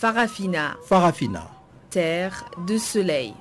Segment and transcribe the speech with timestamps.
[0.00, 0.78] Farafina.
[0.82, 1.42] Farafina.
[1.90, 3.34] Terre de soleil.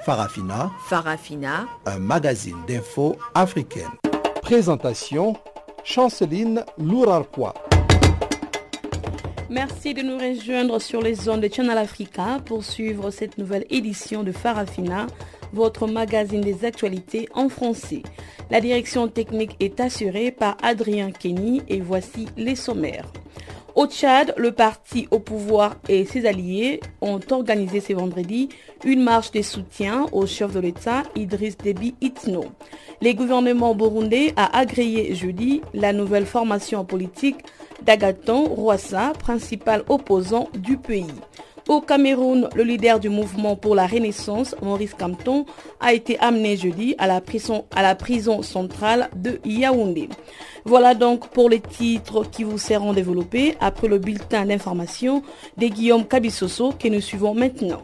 [0.00, 0.72] Farafina.
[0.88, 1.68] Farafina.
[1.86, 3.92] Un magazine d'infos africaine.
[4.42, 5.36] Présentation
[5.84, 7.54] Chanceline Lourarquois.
[9.48, 14.24] Merci de nous rejoindre sur les zones de Channel Africa pour suivre cette nouvelle édition
[14.24, 15.06] de Farafina,
[15.52, 18.02] votre magazine des actualités en français.
[18.50, 23.12] La direction technique est assurée par Adrien Kenny et voici les sommaires.
[23.78, 28.48] Au Tchad, le parti au pouvoir et ses alliés ont organisé ce vendredi
[28.84, 32.46] une marche de soutien au chef de l'État Idriss Déby Itno.
[33.00, 37.44] Le gouvernement burundais a agréé jeudi la nouvelle formation politique
[37.82, 41.06] d'Agaton Rwassa, principal opposant du pays.
[41.68, 45.44] Au Cameroun, le leader du mouvement pour la Renaissance, Maurice Campton,
[45.80, 50.08] a été amené jeudi à la prison, centrale de Yaoundé.
[50.64, 55.22] Voilà donc pour les titres qui vous seront développés après le bulletin d'information
[55.58, 57.82] de Guillaume Cabissoso que nous suivons maintenant.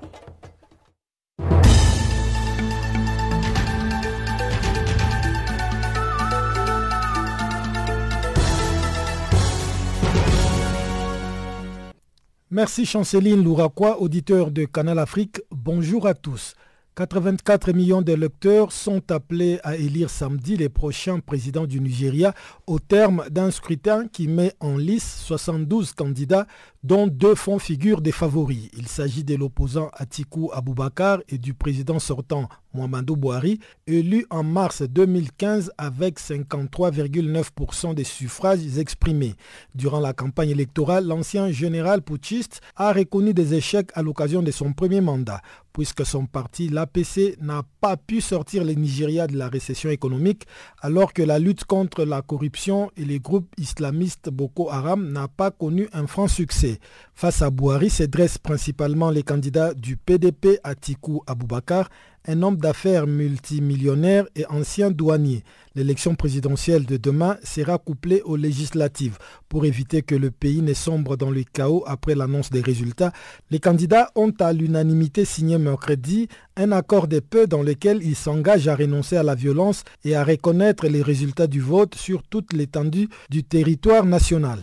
[12.54, 15.40] Merci Chanceline Louraquois, auditeur de Canal Afrique.
[15.50, 16.54] Bonjour à tous.
[16.94, 22.32] 84 millions de lecteurs sont appelés à élire samedi les prochains présidents du Nigeria
[22.68, 26.46] au terme d'un scrutin qui met en lice 72 candidats
[26.84, 28.68] dont deux font figure des favoris.
[28.78, 34.82] Il s'agit de l'opposant Atiku Abubakar et du président sortant Mohamedou Bouhari, élu en mars
[34.82, 39.34] 2015 avec 53,9% des suffrages exprimés.
[39.74, 44.72] Durant la campagne électorale, l'ancien général putschiste a reconnu des échecs à l'occasion de son
[44.72, 45.40] premier mandat,
[45.72, 50.46] puisque son parti, l'APC, n'a pas pu sortir le Nigeria de la récession économique,
[50.80, 55.50] alors que la lutte contre la corruption et les groupes islamistes Boko Haram n'a pas
[55.50, 56.78] connu un franc succès.
[57.14, 61.88] Face à Bouhari se dressent principalement les candidats du PDP Atiku Abubakar,
[62.26, 65.42] un homme d'affaires multimillionnaire et ancien douanier.
[65.74, 69.18] L'élection présidentielle de demain sera couplée aux législatives.
[69.48, 73.12] Pour éviter que le pays ne sombre dans le chaos après l'annonce des résultats,
[73.50, 78.68] les candidats ont à l'unanimité signé mercredi un accord de paix dans lequel ils s'engagent
[78.68, 83.08] à renoncer à la violence et à reconnaître les résultats du vote sur toute l'étendue
[83.30, 84.60] du territoire national.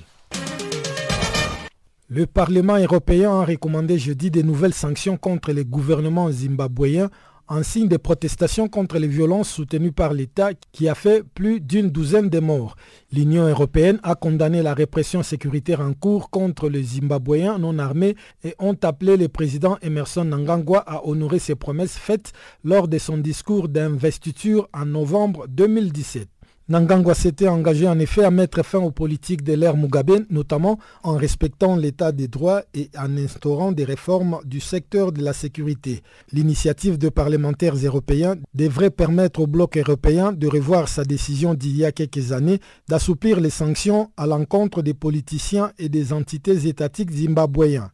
[2.14, 7.10] Le Parlement européen a recommandé jeudi de nouvelles sanctions contre les gouvernements zimbabwéens
[7.48, 11.90] en signe de protestation contre les violences soutenues par l'État qui a fait plus d'une
[11.90, 12.76] douzaine de morts.
[13.12, 18.56] L'Union européenne a condamné la répression sécuritaire en cours contre les Zimbabwéens non armés et
[18.60, 22.32] ont appelé le président Emerson Nangangwa à honorer ses promesses faites
[22.64, 26.28] lors de son discours d'investiture en novembre 2017.
[26.70, 31.16] Nangangwa s'était engagé en effet à mettre fin aux politiques de l'ère Mugabe, notamment en
[31.18, 36.02] respectant l'état des droits et en instaurant des réformes du secteur de la sécurité.
[36.32, 41.84] L'initiative de parlementaires européens devrait permettre au bloc européen de revoir sa décision d'il y
[41.86, 47.92] a quelques années d'assouplir les sanctions à l'encontre des politiciens et des entités étatiques zimbabwéens.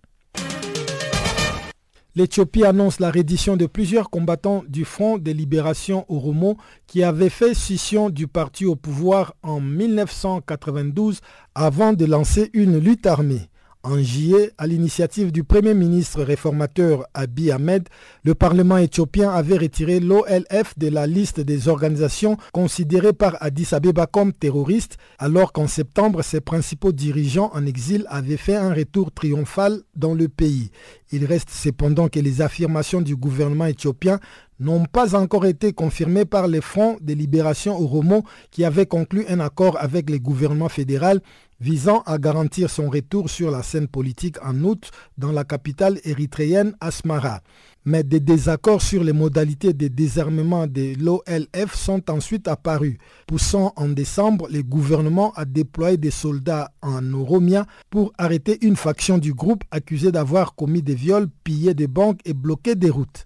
[2.17, 6.57] L'Éthiopie annonce la reddition de plusieurs combattants du Front de libération Oromo
[6.87, 11.21] qui avaient fait scission du parti au pouvoir en 1992
[11.53, 13.51] avant de lancer une lutte armée.
[13.83, 17.87] En juillet, à l'initiative du Premier ministre réformateur Abiy Ahmed,
[18.23, 24.07] le Parlement éthiopien avait retiré l'OLF de la liste des organisations considérées par Addis Abeba
[24.07, 29.83] comme terroristes, alors qu'en septembre, ses principaux dirigeants en exil avaient fait un retour triomphal
[29.95, 30.71] dans le pays.
[31.11, 34.19] Il reste cependant que les affirmations du gouvernement éthiopien
[34.59, 39.39] n'ont pas encore été confirmées par les fronts de libération Oromo qui avaient conclu un
[39.39, 41.21] accord avec le gouvernement fédéral
[41.59, 46.75] visant à garantir son retour sur la scène politique en août dans la capitale érythréenne
[46.79, 47.41] Asmara.
[47.85, 53.87] Mais des désaccords sur les modalités de désarmement de l'OLF sont ensuite apparus, poussant en
[53.87, 59.63] décembre le gouvernement à déployer des soldats en Oromia pour arrêter une faction du groupe
[59.71, 63.25] accusée d'avoir commis des viols, pillé des banques et bloqué des routes.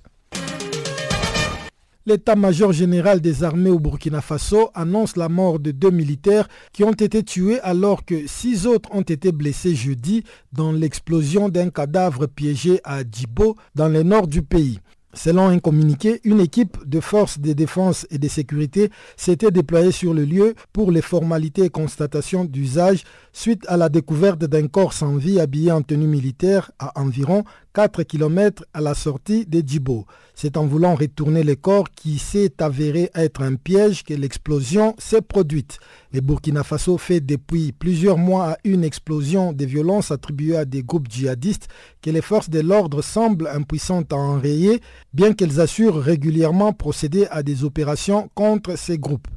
[2.07, 6.93] L'état-major général des armées au Burkina Faso annonce la mort de deux militaires qui ont
[6.93, 12.81] été tués alors que six autres ont été blessés jeudi dans l'explosion d'un cadavre piégé
[12.83, 14.79] à Djibo dans le nord du pays.
[15.13, 20.13] Selon un communiqué, une équipe de forces de défense et de sécurité s'était déployée sur
[20.13, 25.17] le lieu pour les formalités et constatations d'usage suite à la découverte d'un corps sans
[25.17, 30.05] vie habillé en tenue militaire à environ 4 km à la sortie de Djibo.
[30.35, 35.21] C'est en voulant retourner le corps qui s'est avéré être un piège que l'explosion s'est
[35.21, 35.79] produite.
[36.11, 40.83] Le Burkina Faso fait depuis plusieurs mois à une explosion de violences attribuées à des
[40.83, 41.69] groupes djihadistes
[42.01, 44.81] que les forces de l'ordre semblent impuissantes à enrayer,
[45.13, 49.27] bien qu'elles assurent régulièrement procéder à des opérations contre ces groupes.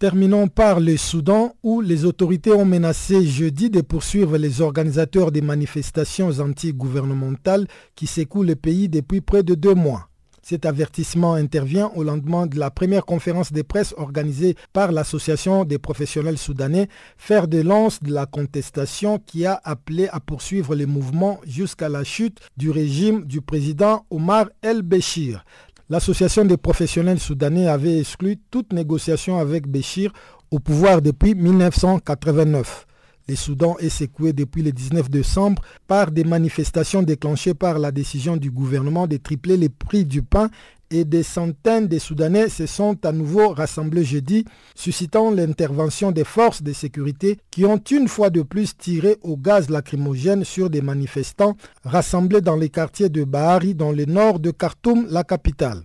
[0.00, 5.40] Terminons par le Soudan où les autorités ont menacé jeudi de poursuivre les organisateurs des
[5.40, 10.08] manifestations anti-gouvernementales qui secouent le pays depuis près de deux mois.
[10.42, 15.78] Cet avertissement intervient au lendemain de la première conférence de presse organisée par l'Association des
[15.78, 21.40] professionnels soudanais, faire de lance de la contestation qui a appelé à poursuivre les mouvements
[21.46, 25.44] jusqu'à la chute du régime du président Omar el-Béchir.
[25.90, 30.12] L'association des professionnels soudanais avait exclu toute négociation avec Béchir
[30.50, 32.86] au pouvoir depuis 1989.
[33.28, 38.36] Le Soudan est secoué depuis le 19 décembre par des manifestations déclenchées par la décision
[38.36, 40.50] du gouvernement de tripler les prix du pain
[40.90, 44.44] et des centaines de Soudanais se sont à nouveau rassemblés jeudi,
[44.74, 49.70] suscitant l'intervention des forces de sécurité qui ont une fois de plus tiré au gaz
[49.70, 55.06] lacrymogène sur des manifestants rassemblés dans les quartiers de Bahari dans le nord de Khartoum,
[55.10, 55.84] la capitale.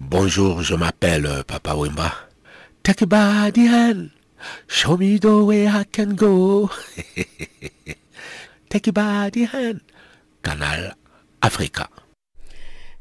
[0.00, 2.29] Bonjour, je m'appelle Papa Wimba.
[2.82, 4.10] Take a body hand.
[4.66, 6.70] Show me the way I can go.
[8.70, 9.80] Take a body hand.
[10.42, 10.94] Canal
[11.42, 11.88] Africa.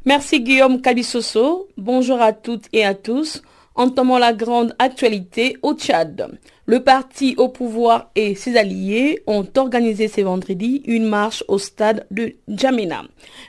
[0.05, 1.69] Merci Guillaume Kabisoso.
[1.77, 3.41] Bonjour à toutes et à tous.
[3.75, 6.37] Entamons la grande actualité au Tchad.
[6.65, 12.05] Le parti au pouvoir et ses alliés ont organisé ce vendredi une marche au stade
[12.11, 13.03] de Djamena.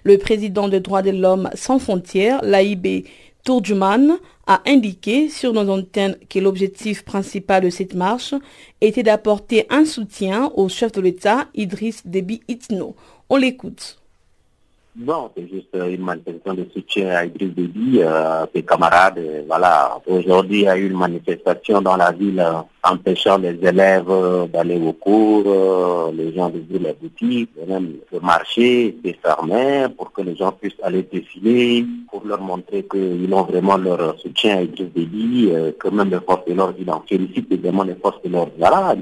[0.05, 3.05] Le président de droits de l'homme sans frontières, l'AIB
[3.45, 4.19] Tourduman,
[4.51, 8.35] a indiqué sur nos antennes que l'objectif principal de cette marche
[8.81, 12.97] était d'apporter un soutien au chef de l'État, Idriss Déby Itno.
[13.29, 14.00] On l'écoute.
[14.97, 19.21] Bon, c'est juste une manifestation de soutien à Idriss Déby, euh, ses camarades.
[19.47, 24.11] Voilà, aujourd'hui, il y a eu une manifestation dans la ville euh, empêchant les élèves
[24.11, 29.87] euh, d'aller au cours, euh, les gens d'ouvrir les boutiques, même le marché s'est fermé
[29.97, 34.59] pour que les gens puissent aller défiler, pour leur montrer qu'ils ont vraiment leur soutien
[34.59, 37.95] à Idriss Déby, euh, que même les forces de l'ordre, ils en félicitent également les
[37.95, 38.53] forces de l'ordre.
[38.59, 38.95] Voilà,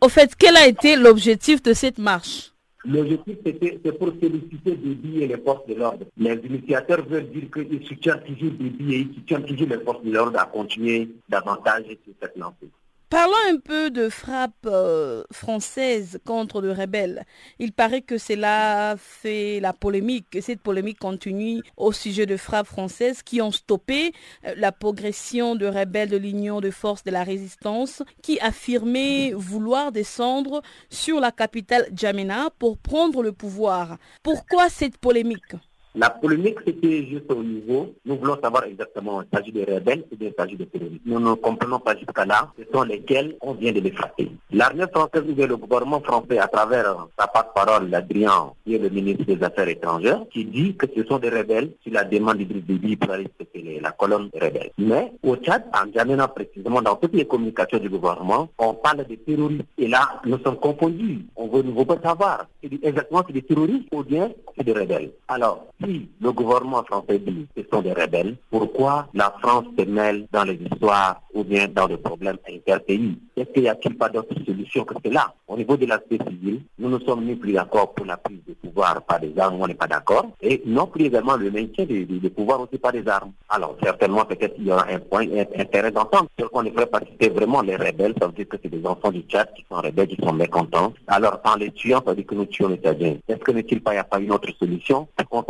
[0.00, 2.52] Au fait, quel a été l'objectif de cette marche?
[2.88, 6.06] L'objectif, c'est pour féliciter Déby et les forces de l'ordre.
[6.16, 10.12] Les initiateurs veulent dire qu'ils soutiennent toujours Déby et ils soutiennent toujours les forces de
[10.12, 12.70] l'ordre à continuer davantage sur cette lancée.
[13.08, 17.24] Parlons un peu de frappe euh, française contre le rebelle.
[17.60, 22.66] Il paraît que cela fait la polémique, et cette polémique continue au sujet de frappes
[22.66, 24.12] françaises qui ont stoppé
[24.44, 29.92] euh, la progression de rebelles de l'Union de forces de la résistance qui affirmaient vouloir
[29.92, 30.60] descendre
[30.90, 33.98] sur la capitale Djamena pour prendre le pouvoir.
[34.24, 35.54] Pourquoi cette polémique?
[35.98, 40.16] La polémique, c'était juste au niveau, nous voulons savoir exactement, il s'agit de rebelles ou
[40.16, 41.00] bien il s'agit de terroristes.
[41.06, 44.30] Nous ne comprenons pas jusqu'à là, ce sont lesquels on vient de les frapper.
[44.52, 49.24] L'armée française ou le gouvernement français, à travers sa porte-parole, l'Adrien, qui est le ministre
[49.24, 52.96] des Affaires étrangères, qui dit que ce sont des rebelles sur la demande d'Idriss Déby
[52.96, 54.72] pour la colonne rebelle.
[54.76, 59.14] Mais au Tchad, en Djamena précisément, dans toutes les communications du gouvernement, on parle de
[59.14, 59.64] terroristes.
[59.78, 61.24] Et là, nous sommes confondus.
[61.36, 62.46] On veut, veut pas savoir.
[62.62, 65.10] Exactement c'est des terroristes ou bien c'est des rebelles.
[65.28, 69.84] Alors, si le gouvernement français dit que ce sont des rebelles, pourquoi la France se
[69.84, 73.00] mêle dans les histoires ou bien dans les problèmes interpays?
[73.36, 75.32] Est-ce qu'il n'y a-t-il pas d'autre solution que cela?
[75.46, 78.54] Au niveau de l'aspect civil, nous ne sommes ni plus d'accord pour la prise de
[78.54, 82.04] pouvoir par des armes, on n'est pas d'accord, et non plus également le maintien des
[82.04, 83.32] de, pouvoirs aussi par des armes.
[83.48, 86.28] Alors, certainement, peut-être il y aura un point, un intérêt d'entendre.
[86.38, 88.84] Ce qu'on ne ferait pas citer vraiment les rebelles, ça veut dire que c'est des
[88.86, 90.92] enfants du Tchad qui sont rebelles, qui sont mécontents.
[91.06, 93.16] Alors, en les tuant, ça veut dire que nous tuons les Tchadiens.
[93.28, 95.06] Est-ce que n'est-il pas, il n'y a pas une autre solution?
[95.30, 95.42] Qu'on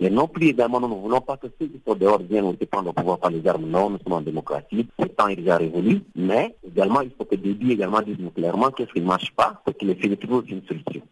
[0.00, 2.66] Et non plus également, nous ne voulons pas que ceux qui sont dehors viennent aussi
[2.66, 3.66] prendre le pouvoir par les armes.
[3.66, 4.86] Non, nous sommes en démocratie.
[4.98, 6.00] Le temps est déjà révolu.
[6.14, 9.76] Mais également, il faut que Déby également dise clairement qu'est-ce qui ne marche pas, parce
[9.78, 11.02] qu'il est fait toujours une solution.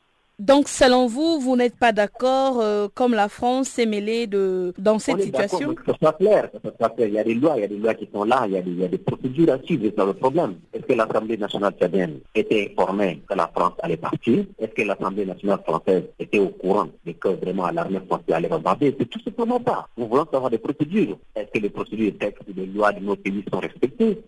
[0.43, 4.99] Donc, selon vous, vous n'êtes pas d'accord euh, comme la France s'est mêlée de, dans
[4.99, 5.75] cette On est d'accord, situation?
[5.77, 7.07] que ce soit clair, que ce soit clair.
[7.07, 8.57] Il y a des lois, il y a des lois qui sont là, il y
[8.57, 10.57] a des, il y a des procédures à suivre, c'est le problème.
[10.73, 14.45] Est-ce que l'Assemblée nationale tchadienne était informée que la France allait partir?
[14.59, 18.97] Est-ce que l'Assemblée nationale française était au courant de que vraiment l'armée française allait bombarder
[18.99, 19.87] C'est tout simplement pas.
[19.97, 21.19] Nous voulons savoir des procédures.
[21.37, 24.21] Est-ce que les procédures, les textes, les lois de nos pays sont respectés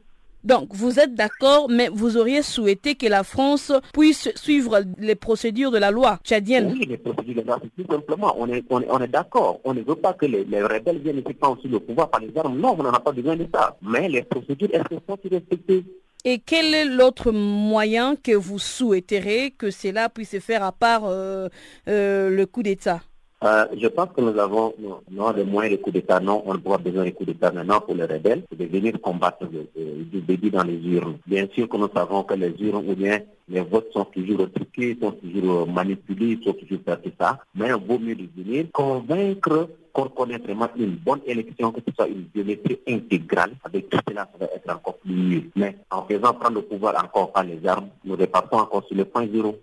[0.44, 5.70] Donc, vous êtes d'accord, mais vous auriez souhaité que la France puisse suivre les procédures
[5.70, 8.34] de la loi tchadienne Oui, les procédures de la loi, tout simplement.
[8.38, 9.60] On est, on est, on est d'accord.
[9.64, 12.20] On ne veut pas que les, les rebelles viennent ici prendre aussi le pouvoir par
[12.20, 12.58] les armes.
[12.58, 13.76] Non, on n'en a pas besoin de ça.
[13.80, 15.84] Mais les procédures, qu'elles sont respectées
[16.26, 21.02] et quel est l'autre moyen que vous souhaiterez que cela puisse se faire à part
[21.04, 21.48] euh,
[21.86, 23.02] euh, le coup d'État?
[23.44, 24.74] Euh, je pense que nous avons
[25.10, 26.20] non, les moyens de coup d'État.
[26.20, 29.46] Non, on pas besoin de coup d'État maintenant pour les rebelles, c'est de venir combattre
[29.46, 31.18] du débit dans les urnes.
[31.26, 34.96] Bien sûr que nous savons que les urnes ou bien les votes sont toujours truqués,
[35.00, 37.38] sont toujours manipulés, sont toujours tout ça.
[37.54, 41.94] Mais il vaut mieux de venir convaincre qu'on connaît vraiment une bonne élection, que ce
[41.94, 43.52] soit une biométrie intégrale.
[43.62, 45.42] Avec tout cela, ça va être encore plus mieux.
[45.54, 49.04] Mais en faisant prendre le pouvoir encore par les armes, nous repartons encore sur le
[49.04, 49.56] point zéro.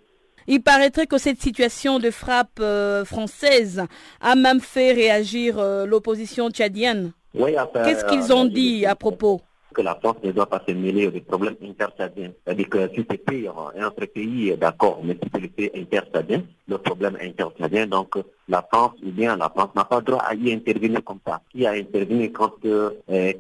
[0.48, 3.83] Il paraîtrait que cette situation de frappe euh, française
[4.19, 7.12] a même fait réagir euh, l'opposition tchadienne.
[7.33, 9.41] Oui, Qu'est-ce qu'ils ont dit à propos?
[9.74, 12.32] Que la France ne doit pas se mêler aux problèmes interstadiens.
[12.46, 16.44] C'est-à-dire que si c'est pays, un autre pays d'accord, mais si c'est le pays interstadien,
[16.68, 18.16] le problème interstadien, donc
[18.48, 21.42] la France ou bien la France n'a pas le droit à y intervenir comme ça.
[21.51, 22.92] Qui a intervenu quand, euh,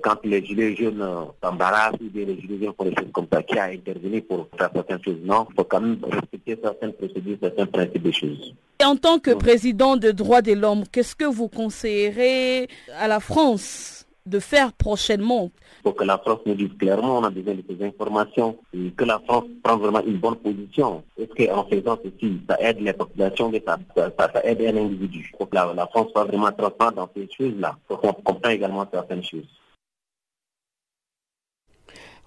[0.01, 1.05] quand les gilets jaunes
[1.43, 3.43] s'embarrassent ou bien les gilets jaunes font des choses comme ça?
[3.43, 5.19] Qui a intervenu pour faire certaines choses?
[5.23, 8.53] Non, il faut quand même respecter certaines procédures, certains principes des choses.
[8.79, 13.19] Et en tant que président de droits de l'homme, qu'est-ce que vous conseillerez à la
[13.19, 14.00] France?
[14.25, 15.49] De faire prochainement
[15.83, 19.03] pour que la France nous dise clairement, on a besoin de ces informations, et que
[19.03, 21.03] la France prenne vraiment une bonne position.
[21.17, 25.31] Est-ce qu'en faisant ceci, ça aide les populations, de ça, ça, aide un individu?
[25.37, 29.23] Pour que la, France soit vraiment transparente dans ces choses-là, pour qu'on comprenne également certaines
[29.23, 29.47] choses.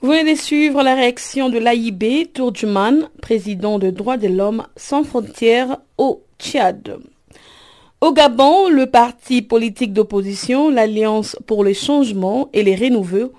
[0.01, 5.05] Vous venez de suivre la réaction de l'AIB Tourjuman, président de Droits de l'Homme sans
[5.05, 6.99] frontières au Tchad.
[8.05, 13.33] Au Gabon, le parti politique d'opposition, l'Alliance pour les changements et les renouveaux,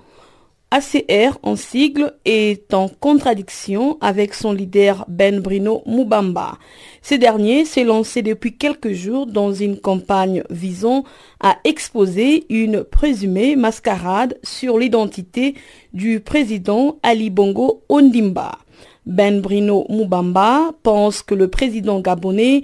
[0.71, 6.57] ACR en sigle est en contradiction avec son leader Ben Brino Mubamba.
[7.03, 11.03] Ce dernier s'est lancé depuis quelques jours dans une campagne visant
[11.39, 15.53] à exposer une présumée mascarade sur l'identité
[15.93, 18.57] du président Ali Bongo Ondimba.
[19.05, 22.63] Ben Brino Mubamba pense que le président gabonais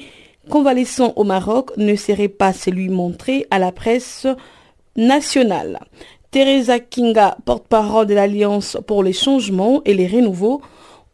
[0.49, 4.27] convalescent au Maroc ne serait pas celui montré à la presse
[4.95, 5.79] nationale.
[6.31, 10.61] Teresa Kinga, porte-parole de l'Alliance pour les changements et les renouveaux,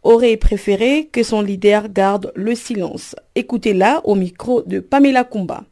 [0.04, 3.16] aurait préféré que son leader garde le silence.
[3.36, 5.64] Écoutez-la au micro de Pamela Kumba.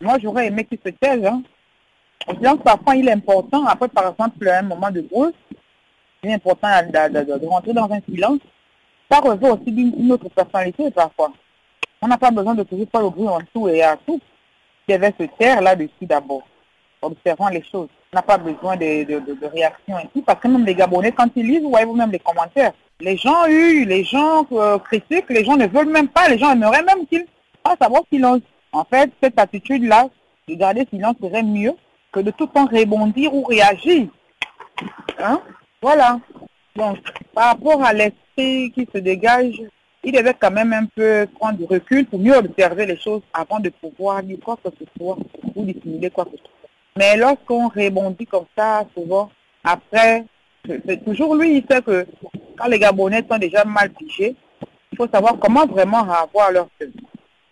[0.00, 1.24] Moi, j'aurais aimé qu'il se taise.
[1.24, 1.42] Hein.
[2.26, 5.32] que parfois, il est important, après, par exemple, un moment de brousse,
[6.22, 8.40] il est important de, rentrer dans un silence.
[9.10, 11.32] Ça revêt aussi d'une autre personnalité, parfois.
[12.02, 14.20] On n'a pas besoin de toujours le bruit en tout et à tout.
[14.88, 16.42] Il devait se taire là-dessus d'abord,
[17.02, 17.88] observant les choses.
[18.12, 21.62] On n'a pas besoin de, de, ici, parce que même les Gabonais, quand ils lisent,
[21.62, 22.72] vous voyez vous-même les commentaires.
[23.00, 26.52] Les gens eu, les gens euh, critiquent, les gens ne veulent même pas, les gens
[26.52, 27.26] aimeraient même qu'ils
[27.66, 28.40] fassent savoir silence.
[28.72, 30.08] En fait, cette attitude-là,
[30.48, 31.74] de garder silence serait mieux
[32.12, 34.06] que de tout temps rebondir ou réagir.
[35.18, 35.40] Hein?
[35.82, 36.20] Voilà.
[36.76, 36.98] Donc,
[37.34, 39.60] par rapport à l'esprit qui se dégage
[40.06, 43.58] il devait quand même un peu prendre du recul pour mieux observer les choses avant
[43.58, 45.18] de pouvoir dire quoi que ce soit
[45.56, 46.50] ou dissimuler quoi que ce soit.
[46.96, 49.30] Mais lorsqu'on rebondit comme ça, souvent,
[49.64, 50.24] après,
[50.64, 52.06] c'est toujours lui, il sait que
[52.56, 54.36] quand les Gabonais sont déjà mal fichés,
[54.92, 56.92] il faut savoir comment vraiment avoir leur feu.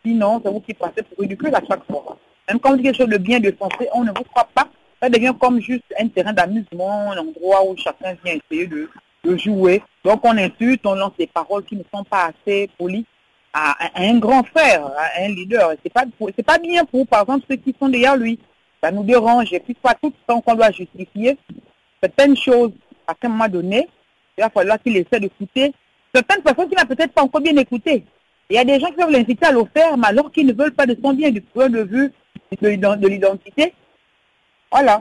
[0.07, 2.17] Sinon, c'est vous qui passez pour ridicule à chaque fois.
[2.49, 4.69] Même quand on dit quelque chose de bien, de sensé, on ne vous croit pas.
[5.03, 8.89] Ça devient comme juste un terrain d'amusement, un endroit où chacun vient essayer de
[9.25, 9.83] de jouer.
[10.05, 13.07] Donc on insulte, on lance des paroles qui ne sont pas assez polies
[13.53, 15.73] à, un grand frère, à un leader.
[15.83, 16.05] C'est pas
[16.47, 18.39] pas bien pour par exemple ceux qui sont derrière lui.
[18.83, 19.53] Ça nous dérange.
[19.53, 21.39] Et puis pas tout le temps qu'on doit justifier
[22.03, 22.73] certaines choses
[23.07, 23.89] à un moment donné.
[24.37, 25.73] Il va falloir qu'il essaie d'écouter
[26.13, 28.05] certaines personnes qui n'ont peut-être pas encore bien écouté.
[28.51, 30.53] Il y a des gens qui peuvent l'inciter à le faire, mais alors qu'ils ne
[30.53, 32.13] veulent pas de son bien du point de vue
[32.61, 33.73] de l'identité.
[34.71, 35.01] Voilà.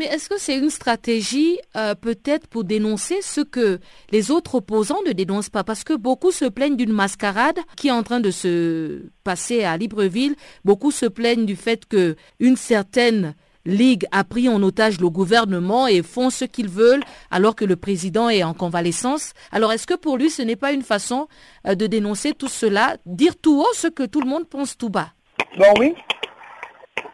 [0.00, 3.80] Mais est-ce que c'est une stratégie euh, peut-être pour dénoncer ce que
[4.10, 5.62] les autres opposants ne dénoncent pas?
[5.62, 9.76] Parce que beaucoup se plaignent d'une mascarade qui est en train de se passer à
[9.76, 10.36] Libreville.
[10.64, 13.34] Beaucoup se plaignent du fait que une certaine
[13.66, 17.76] Ligue a pris en otage le gouvernement et font ce qu'ils veulent alors que le
[17.76, 19.34] président est en convalescence.
[19.52, 21.28] Alors est-ce que pour lui ce n'est pas une façon
[21.66, 24.88] euh, de dénoncer tout cela, dire tout haut ce que tout le monde pense tout
[24.88, 25.10] bas?
[25.58, 25.94] Bon oui,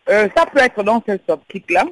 [0.09, 1.85] euh, ça peut être dans cette optique-là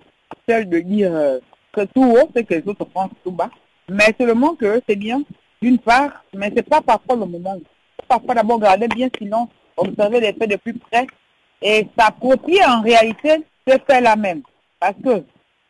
[0.49, 1.39] celle de dire euh,
[1.73, 3.51] que tout haut, c'est que les autres pensent tout bas.
[3.89, 5.23] Mais seulement que c'est bien,
[5.61, 7.59] d'une part, mais c'est pas parfois le moment.
[8.09, 11.07] Parfois d'abord garder bien silence, observer les faits de plus près
[11.63, 14.43] et s'approprier en réalité ce fait la même.
[14.79, 15.25] Parce que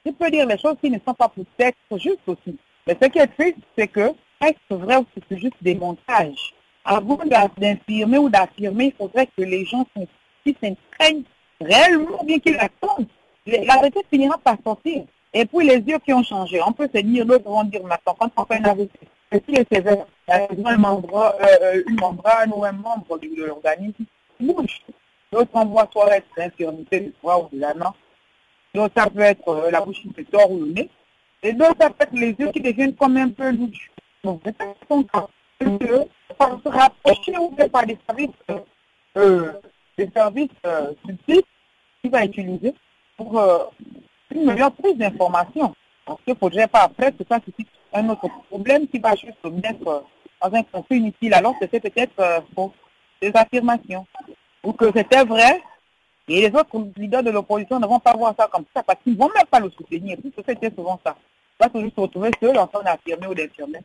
[0.05, 2.59] tu peux dire les choses qui ne sont pas peut-être justes aussi.
[2.87, 7.19] Mais ce qui est triste, c'est que est-ce vrai ou c'est juste des montages Avant
[7.57, 9.87] d'infirmer ou d'affirmer, il faudrait que les gens
[10.45, 11.25] s'imprègnent
[11.61, 13.07] réellement, bien qu'ils attendent.
[13.47, 15.05] La vérité finira par sortir.
[15.35, 18.17] Et puis les yeux qui ont changé, on peut se dire, d'autres vont dire maintenant,
[18.19, 18.91] quand on fait une AVC,
[19.33, 20.07] si les sévère,
[20.51, 24.05] une membrane, euh, une membrane ou un membre de l'organisme
[24.41, 24.81] bouge?
[25.31, 27.93] D'autres on voit soit l'infirmité du foie ou de la main.
[28.73, 30.91] D'autres ça peut être euh, la bouche qui se tord ou le nez.
[31.43, 33.91] Et d'autres ça peut être les yeux qui deviennent comme un peu louches.
[34.23, 34.57] Donc c'est
[34.89, 35.27] son cas.
[35.59, 38.31] Pour se rapprocher ou par des services,
[39.19, 39.53] euh,
[39.99, 41.43] des services euh, subtils
[42.01, 42.75] qu'il va utiliser
[43.17, 43.65] pour euh,
[44.31, 45.75] une meilleure prise d'information.
[46.05, 49.45] Parce qu'il ne faudrait pas après que ça suscite un autre problème qui va juste
[49.45, 50.05] mettre
[50.43, 52.69] dans un conflit inutile alors que c'est peut-être euh,
[53.21, 54.07] des affirmations.
[54.63, 55.63] Ou que c'était vrai
[56.27, 59.13] et les autres leaders de l'opposition ne vont pas voir ça comme ça parce qu'ils
[59.13, 60.17] ne vont même pas le soutenir.
[60.19, 61.17] Puisque c'était souvent ça.
[61.61, 63.81] Il va toujours se retrouver seul en train d'affirmer ou d'infirmer.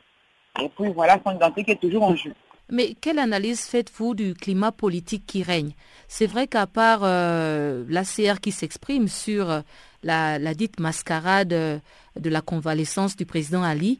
[0.61, 2.33] Et puis voilà son identité est toujours en jeu.
[2.71, 5.71] Mais quelle analyse faites-vous du climat politique qui règne?
[6.07, 9.61] C'est vrai qu'à part euh, l'ACR qui s'exprime sur euh,
[10.03, 11.79] la, la, dite mascarade euh,
[12.19, 13.99] de la convalescence du président Ali,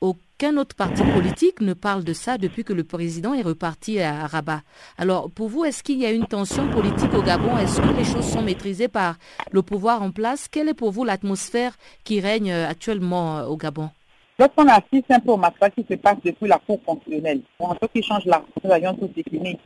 [0.00, 4.28] aucun autre parti politique ne parle de ça depuis que le président est reparti à
[4.28, 4.62] Rabat.
[4.96, 7.58] Alors pour vous, est-ce qu'il y a une tension politique au Gabon?
[7.58, 9.16] Est-ce que les choses sont maîtrisées par
[9.50, 10.46] le pouvoir en place?
[10.48, 11.72] Quelle est pour vous l'atmosphère
[12.04, 13.90] qui règne actuellement au Gabon?
[14.36, 17.88] Lorsqu'on assiste un peu au massacre qui se passe depuis la cour fonctionnelle, pour ceux
[17.88, 19.58] qui changent la avions tout fini.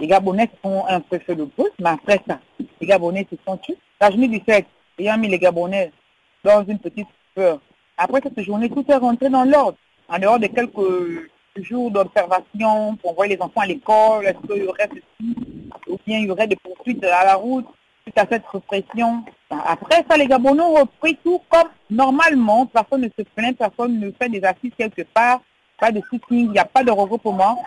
[0.00, 2.40] Les Gabonais font un peu fait le pouce, mais après ça,
[2.80, 3.78] les Gabonais se sont tués.
[4.00, 4.66] La journée du 7,
[4.98, 5.92] ayant mis les Gabonais
[6.42, 7.60] dans une petite peur.
[7.96, 9.78] Après cette journée, tout est rentré dans l'ordre.
[10.08, 14.66] En dehors de quelques jours d'observation pour envoyer les enfants à l'école, est-ce qu'il y
[14.66, 15.36] aurait ceci,
[15.88, 17.66] ou bien il y aurait des poursuites à la route?
[18.14, 19.24] À cette répression.
[19.50, 22.66] Après ça, les Gabonais ont repris tout comme normalement.
[22.66, 25.40] Personne ne se plaint, personne ne fait des assises quelque part,
[25.78, 27.62] pas de soutien, il n'y a pas de regroupement.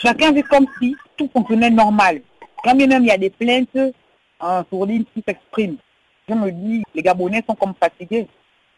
[0.00, 2.22] Chacun vit comme si tout fonctionnait normal.
[2.62, 3.78] Quand bien même il y a des plaintes
[4.40, 5.76] en sourdine qui s'expriment.
[6.28, 8.26] Je me dis, les Gabonais sont comme fatigués.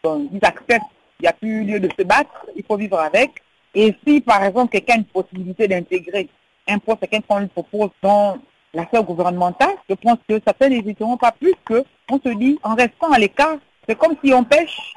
[0.03, 0.85] Ils acceptent,
[1.19, 3.31] il n'y a plus lieu de se battre, il faut vivre avec.
[3.73, 6.29] Et si, par exemple, quelqu'un a une possibilité d'intégrer
[6.67, 8.37] un poste, quelqu'un qu'on lui propose dans
[8.77, 13.11] l'affaire gouvernementale, je pense que certains n'hésiteront pas plus que on se dit, en restant
[13.11, 14.93] à l'écart, c'est comme si on pêche.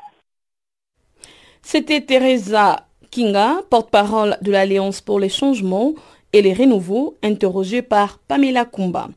[1.63, 5.95] C'était Teresa Kinga, porte-parole de l'Alliance pour les changements
[6.33, 9.09] et les renouveaux, interrogée par Pamela Kumba.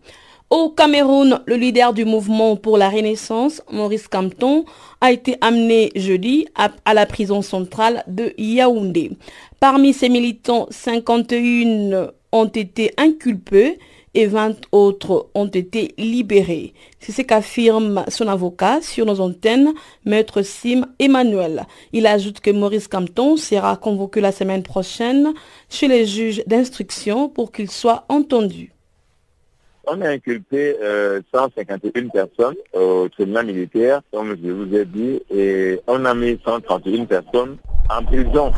[0.49, 4.65] Au Cameroun, le leader du mouvement pour la Renaissance, Maurice Campton,
[5.01, 9.11] a été amené jeudi à, à, la prison centrale de Yaoundé.
[9.59, 13.79] Parmi ses militants, 51 ont été inculpés
[14.13, 16.73] et 20 autres ont été libérés.
[16.99, 19.73] C'est ce qu'affirme son avocat sur nos antennes,
[20.05, 21.63] Maître Sim Emmanuel.
[21.91, 25.33] Il ajoute que Maurice Campton sera convoqué la semaine prochaine
[25.69, 28.73] chez les juges d'instruction pour qu'il soit entendu.
[29.85, 35.81] On a inculpé euh, 151 personnes au tribunal militaire, comme je vous ai dit, et
[35.87, 37.57] on a mis 131 personnes
[37.89, 38.53] en prison.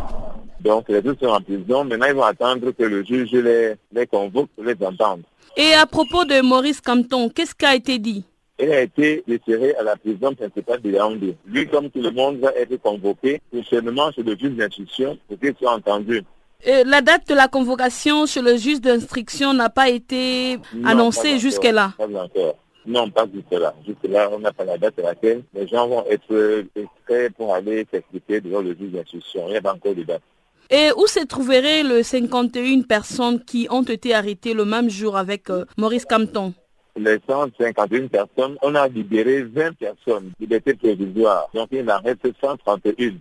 [0.59, 1.83] Donc les deux sont en prison.
[1.83, 5.23] Maintenant, ils vont attendre que le juge les, les convoque pour les entendre.
[5.57, 8.25] Et à propos de Maurice Campton, qu'est-ce qui a été dit?
[8.59, 11.35] Il a été déféré à la prison principale de Yaoundé.
[11.45, 15.55] Lui, comme tout le monde, va être convoqué prochainement chez le juge d'instruction pour qu'il
[15.57, 16.23] soit entendu.
[16.63, 21.37] Et la date de la convocation chez le juge d'instruction n'a pas été Non, annoncée
[21.39, 21.93] jusque-là.
[21.97, 22.55] Pas encore.
[22.85, 23.73] Non, pas jusque-là.
[23.85, 27.85] Jusque-là, on n'a pas la date à laquelle les gens vont être extraits pour aller
[27.91, 29.47] s'expliquer devant le juge d'instruction.
[29.47, 30.21] Il n'y a pas encore de date.
[30.69, 35.49] Et où se trouveraient les 51 personnes qui ont été arrêtées le même jour avec
[35.49, 36.54] euh, Maurice Campton?
[36.97, 41.49] Les 151 personnes, on a libéré 20 personnes, liberté provisoire.
[41.54, 43.13] Donc il en reste 131.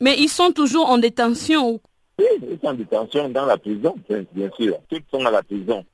[0.00, 1.80] Mais ils sont toujours en détention.
[2.18, 4.78] Oui, ils sont en détention dans la prison, bien sûr.
[4.88, 5.84] Tous sont à la prison.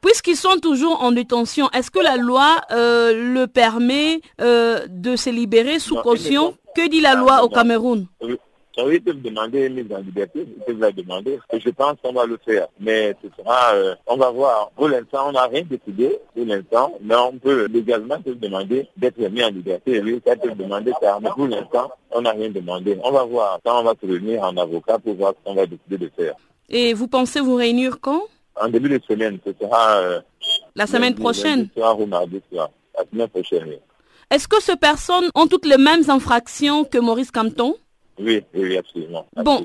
[0.00, 5.30] Puisqu'ils sont toujours en détention, est-ce que la loi euh, le permet euh, de se
[5.30, 6.56] libérer sous Non, caution?
[6.74, 7.48] Que dit la loi au.
[7.48, 8.06] Cameroun?
[8.20, 8.36] Oui.
[8.78, 11.38] Oui, ils peuvent demander une mise en liberté, ils peuvent la demander.
[11.52, 12.68] Et je pense qu'on va le faire.
[12.80, 14.70] Mais ce sera, euh, on va voir.
[14.76, 16.18] Pour l'instant, on n'a rien décidé.
[16.34, 20.00] Pour l'instant, mais on peut légalement se demander d'être mis en liberté.
[20.00, 21.18] Lui, ça peut demander ça.
[21.22, 22.98] Mais pour l'instant, on n'a rien demandé.
[23.04, 23.58] On va voir.
[23.64, 26.34] Quand on va se réunir en avocat pour voir ce qu'on va décider de faire.
[26.70, 28.22] Et vous pensez vous réunir quand?
[28.60, 29.96] En début de semaine, ce sera...
[29.98, 30.20] euh,
[30.74, 32.70] La semaine prochaine soir ou mardi soir.
[32.96, 33.78] La semaine prochaine, oui.
[34.30, 37.74] Est-ce que ces personnes ont toutes les mêmes infractions que Maurice Campton?
[38.18, 39.26] Oui, oui, absolument.
[39.36, 39.64] Bon.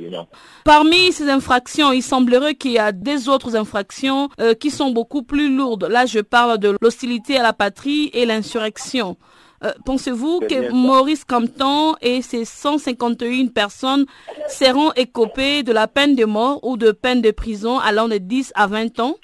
[0.64, 5.24] Parmi ces infractions, il semblerait qu'il y a des autres infractions euh, qui sont beaucoup
[5.24, 5.84] plus lourdes.
[5.84, 9.18] Là, je parle de l'hostilité à la patrie et l'insurrection.
[9.64, 14.06] Euh, pensez-vous que Maurice Campton et ses 151 personnes
[14.48, 18.54] seront écopés de la peine de mort ou de peine de prison allant de 10
[18.56, 19.16] à 20 ans?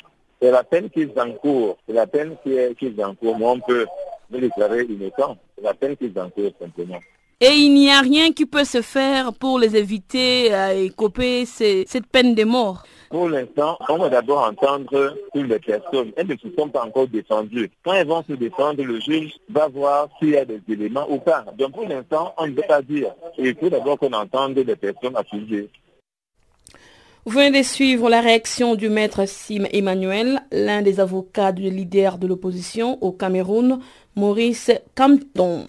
[0.42, 1.78] C'est la peine qu'ils encourent.
[1.88, 3.38] C'est la peine qu'ils encourent.
[3.38, 3.86] Moi, on peut
[4.32, 5.38] me déclarer innocent.
[5.56, 7.00] C'est la peine qu'ils encourent simplement.
[7.46, 12.08] Et il n'y a rien qui peut se faire pour les éviter à écoper cette
[12.10, 12.84] peine de mort.
[13.10, 16.14] Pour l'instant, on va d'abord entendre toutes les personnes.
[16.16, 17.70] Elles ne se sont pas encore défendues.
[17.84, 21.18] Quand elles vont se défendre, le juge va voir s'il y a des éléments ou
[21.18, 21.44] pas.
[21.58, 23.14] Donc pour l'instant, on ne peut pas dire.
[23.38, 25.68] Il faut d'abord qu'on entende les personnes accusées.
[27.26, 32.18] Vous venez de suivre la réaction du maître Sim Emmanuel, l'un des avocats du leader
[32.18, 33.82] de l'opposition au Cameroun,
[34.16, 35.68] Maurice Campton.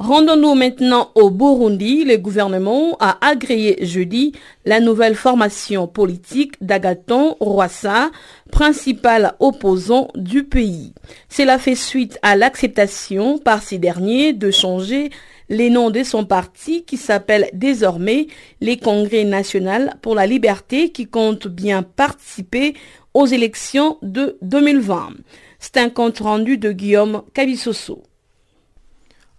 [0.00, 2.04] Rendons-nous maintenant au Burundi.
[2.06, 4.32] Le gouvernement a agréé jeudi
[4.64, 8.10] la nouvelle formation politique d'Agaton Rwasa,
[8.50, 10.94] principal opposant du pays.
[11.28, 15.10] Cela fait suite à l'acceptation par ces derniers de changer
[15.50, 18.28] les noms de son parti qui s'appelle désormais
[18.62, 22.72] les Congrès national pour la liberté qui compte bien participer
[23.12, 25.10] aux élections de 2020.
[25.58, 28.02] C'est un compte rendu de Guillaume Cabissoso.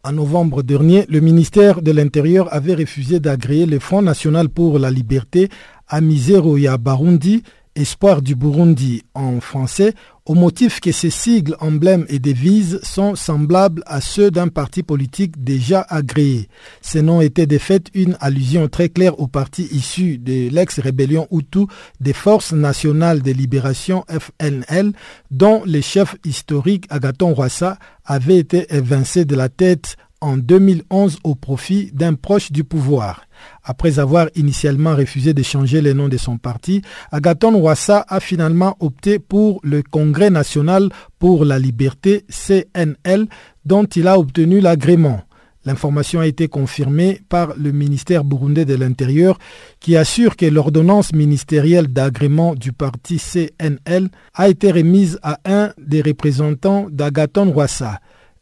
[0.03, 4.89] En novembre dernier, le ministère de l'Intérieur avait refusé d'agréer le Front national pour la
[4.89, 5.49] liberté
[5.87, 7.43] à Miseroya Barundi,
[7.75, 9.93] Espoir du Burundi en français,
[10.25, 15.41] au motif que ces sigles, emblèmes et devises sont semblables à ceux d'un parti politique
[15.43, 16.49] déjà agréé.
[16.81, 21.65] Ces noms étaient de fait une allusion très claire au parti issu de l'ex-rébellion Hutu
[21.99, 24.91] des Forces nationales de libération FNL,
[25.31, 31.35] dont le chef historique Agaton Rwassa avait été évincé de la tête en 2011 au
[31.35, 33.25] profit d'un proche du pouvoir.
[33.63, 36.81] Après avoir initialement refusé de changer le nom de son parti,
[37.11, 43.27] Agaton Ouassa a finalement opté pour le Congrès national pour la liberté CNL
[43.65, 45.21] dont il a obtenu l'agrément.
[45.63, 49.37] L'information a été confirmée par le ministère burundais de l'Intérieur
[49.79, 56.01] qui assure que l'ordonnance ministérielle d'agrément du parti CNL a été remise à un des
[56.01, 57.99] représentants d'Agaton Ouassa.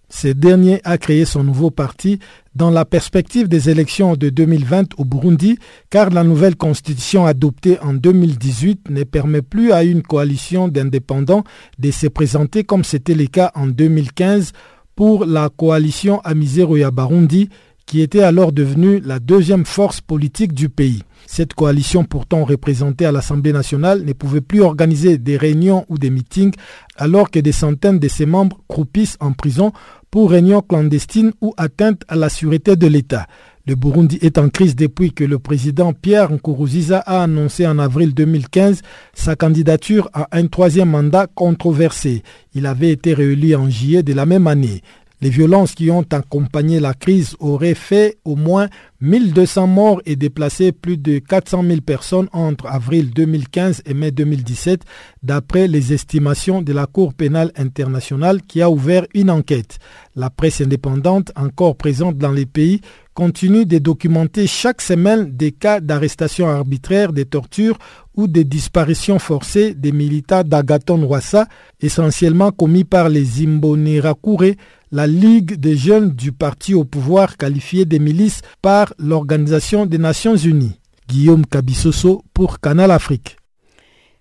[0.09, 2.19] Ce dernier a créé son nouveau parti
[2.55, 5.57] dans la perspective des élections de 2020 au Burundi,
[5.89, 11.43] car la nouvelle constitution adoptée en 2018 ne permet plus à une coalition d'indépendants
[11.77, 14.51] de se présenter comme c'était le cas en 2015
[14.95, 17.49] pour la coalition Amiseroya Barundi,
[17.89, 21.01] qui était alors devenue la deuxième force politique du pays.
[21.25, 26.11] Cette coalition, pourtant représentée à l'Assemblée nationale, ne pouvait plus organiser des réunions ou des
[26.11, 26.53] meetings
[26.97, 29.71] alors que des centaines de ses membres croupissent en prison
[30.11, 33.27] pour réunions clandestines ou atteinte à la sûreté de l'État.
[33.69, 38.15] Le Burundi est en crise depuis que le président Pierre Nkuruziza a annoncé en avril
[38.15, 38.81] 2015
[39.13, 42.23] sa candidature à un troisième mandat controversé.
[42.55, 44.81] Il avait été réélu en juillet de la même année.
[45.21, 48.69] Les violences qui ont accompagné la crise auraient fait au moins
[49.01, 54.81] 1200 morts et déplacé plus de 400 000 personnes entre avril 2015 et mai 2017,
[55.21, 59.79] d'après les estimations de la Cour pénale internationale qui a ouvert une enquête.
[60.15, 62.79] La presse indépendante, encore présente dans les pays,
[63.13, 67.77] continue de documenter chaque semaine des cas d'arrestation arbitraire, de tortures
[68.15, 71.47] ou de disparitions forcées des militants d'Agaton Rwassa,
[71.81, 74.55] essentiellement commis par les Imbonerakure,
[74.91, 80.35] la Ligue des jeunes du parti au pouvoir qualifié des milices par l'Organisation des Nations
[80.35, 80.79] Unies.
[81.07, 83.37] Guillaume Kabissoso pour Canal Afrique.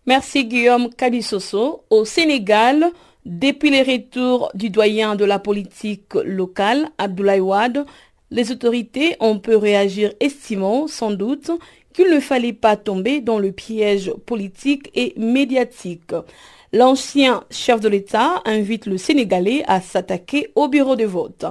[0.06, 1.82] Merci Guillaume Kabissoso.
[1.90, 2.90] Au Sénégal,
[3.24, 7.84] depuis les retours du doyen de la politique locale, Abdoulaye Wade,
[8.30, 11.50] les autorités ont pu réagir estimant sans doute
[11.92, 16.12] qu'il ne fallait pas tomber dans le piège politique et médiatique.
[16.74, 21.46] L'ancien chef de l'État invite le Sénégalais à s'attaquer au bureau de vote.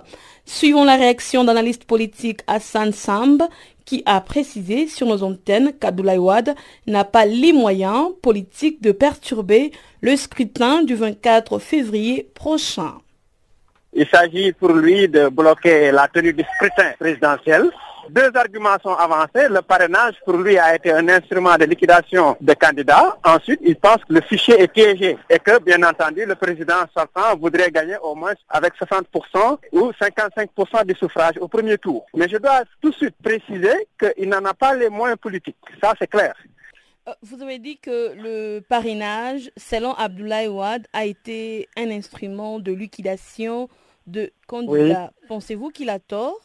[0.46, 3.42] Suivons la réaction d'analyste politique Hassan Samb
[3.84, 6.54] qui a précisé sur nos antennes qu'Abdoulaye Wade
[6.86, 12.94] n'a pas les moyens politiques de perturber le scrutin du 24 février prochain.
[13.94, 17.72] Il s'agit pour lui de bloquer la tenue du scrutin présidentiel
[18.10, 19.48] deux arguments sont avancés.
[19.50, 23.18] Le parrainage, pour lui, a été un instrument de liquidation de candidats.
[23.24, 27.36] Ensuite, il pense que le fichier est piégé et que, bien entendu, le président sortant
[27.40, 32.06] voudrait gagner au moins avec 60% ou 55% du suffrage au premier tour.
[32.16, 35.58] Mais je dois tout de suite préciser qu'il n'en a pas les moyens politiques.
[35.82, 36.34] Ça, c'est clair.
[37.08, 42.72] Euh, vous avez dit que le parrainage, selon Abdoulaye Ouad, a été un instrument de
[42.72, 43.70] liquidation
[44.08, 45.12] de candidats.
[45.28, 46.40] Pensez-vous qu'il a tort?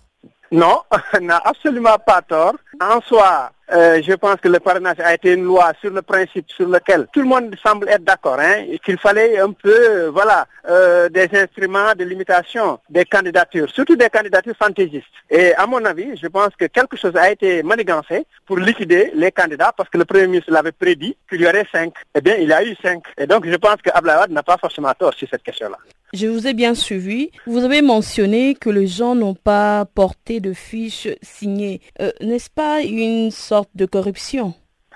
[0.53, 0.83] Non,
[1.21, 2.55] n'a absolument pas tort.
[2.81, 6.51] En soi, Euh, je pense que le parrainage a été une loi sur le principe
[6.51, 11.09] sur lequel tout le monde semble être d'accord, hein, qu'il fallait un peu, voilà, euh,
[11.09, 15.07] des instruments de limitation des candidatures, surtout des candidatures fantaisistes.
[15.31, 19.33] Et à mon avis, je pense que quelque chose a été manigancé pour liquider les
[19.33, 21.95] candidats parce que le Premier ministre l'avait prédit qu'il y aurait cinq.
[22.15, 23.03] Eh bien, il y a eu cinq.
[23.17, 25.79] Et donc, je pense que Ablaïwad n'a pas forcément tort sur cette question-là.
[26.15, 27.31] Je vous ai bien suivi.
[27.47, 31.81] Vous avez mentionné que les gens n'ont pas porté de fiches signées.
[32.03, 33.31] Euh, n'est-ce pas une
[33.75, 34.55] de corruption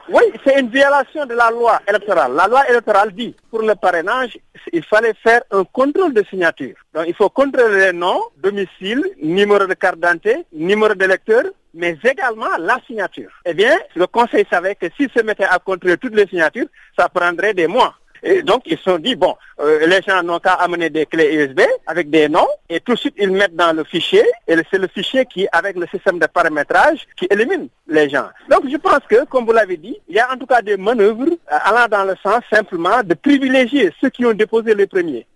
[0.08, 2.32] Oui, c'est une violation de la loi électorale.
[2.34, 4.38] La loi électorale dit, pour le parrainage,
[4.72, 6.74] il fallait faire un contrôle de signature.
[6.94, 12.56] Donc, il faut contrôler les noms, domicile, numéro de carte d'identité, numéro d'électeur, mais également
[12.58, 13.30] la signature.
[13.44, 17.08] Eh bien, le Conseil savait que s'il se mettait à contrôler toutes les signatures, ça
[17.08, 17.94] prendrait des mois.
[18.22, 21.34] Et donc, ils se sont dit, bon, euh, les gens n'ont qu'à amener des clés
[21.34, 24.24] USB avec des noms et tout de suite, ils mettent dans le fichier.
[24.46, 28.28] Et c'est le fichier qui, avec le système de paramétrage, qui élimine les gens.
[28.50, 30.76] Donc, je pense que, comme vous l'avez dit, il y a en tout cas des
[30.76, 35.26] manœuvres euh, allant dans le sens simplement de privilégier ceux qui ont déposé les premiers.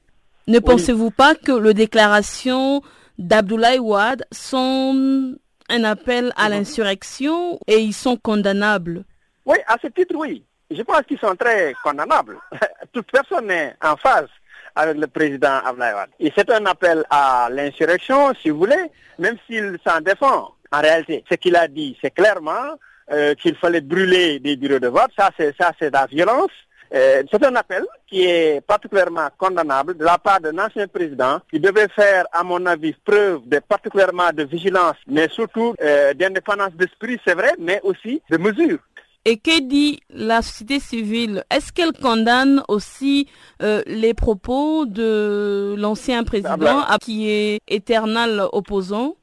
[0.47, 2.83] Ne pensez-vous pas que les déclarations
[3.19, 5.35] d'Abdoulaye Wade sont
[5.69, 9.05] un appel à l'insurrection et ils sont condamnables?
[9.47, 12.37] Oui, à ce titre, oui je pense qu'ils sont très condamnables.
[12.93, 14.29] Toute personne n'est en phase
[14.75, 16.11] avec le président Ablaïwad.
[16.21, 20.55] Et c'est un appel à l'insurrection, si vous voulez, même s'il s'en défend.
[20.73, 22.79] En réalité, ce qu'il a dit, c'est clairement
[23.11, 25.11] euh, qu'il fallait brûler des bureaux de vote.
[25.19, 26.53] Ça, c'est ça, c'est la violence.
[26.93, 31.61] Euh, c'est un appel qui est particulièrement condamnable de la part d'un ancien président qui
[31.61, 37.21] devait faire, à mon avis, preuve de particulièrement de vigilance, mais surtout euh, d'indépendance d'esprit,
[37.25, 38.79] c'est vrai, mais aussi de mesure.
[39.27, 41.45] Et que dit la société civile?
[41.51, 43.29] Est-ce qu'elle condamne aussi
[43.61, 49.17] euh, les propos de l'ancien président qui est éternel opposant?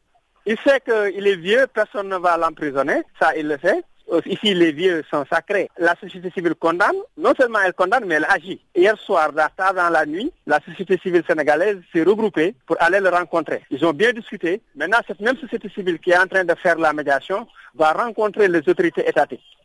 [0.46, 3.84] Il sait qu'il est vieux, personne ne va l'emprisonner, ça il le sait.
[4.26, 5.70] Ici, les vieux sont sacrés.
[5.78, 6.96] La société civile condamne.
[7.18, 8.62] Non seulement elle condamne, mais elle agit.
[8.74, 13.10] Hier soir, tard dans la nuit, la société civile sénégalaise s'est regroupée pour aller le
[13.10, 13.64] rencontrer.
[13.70, 14.62] Ils ont bien discuté.
[14.76, 18.48] Maintenant, cette même société civile qui est en train de faire la médiation va rencontrer
[18.48, 19.57] les autorités étatiques.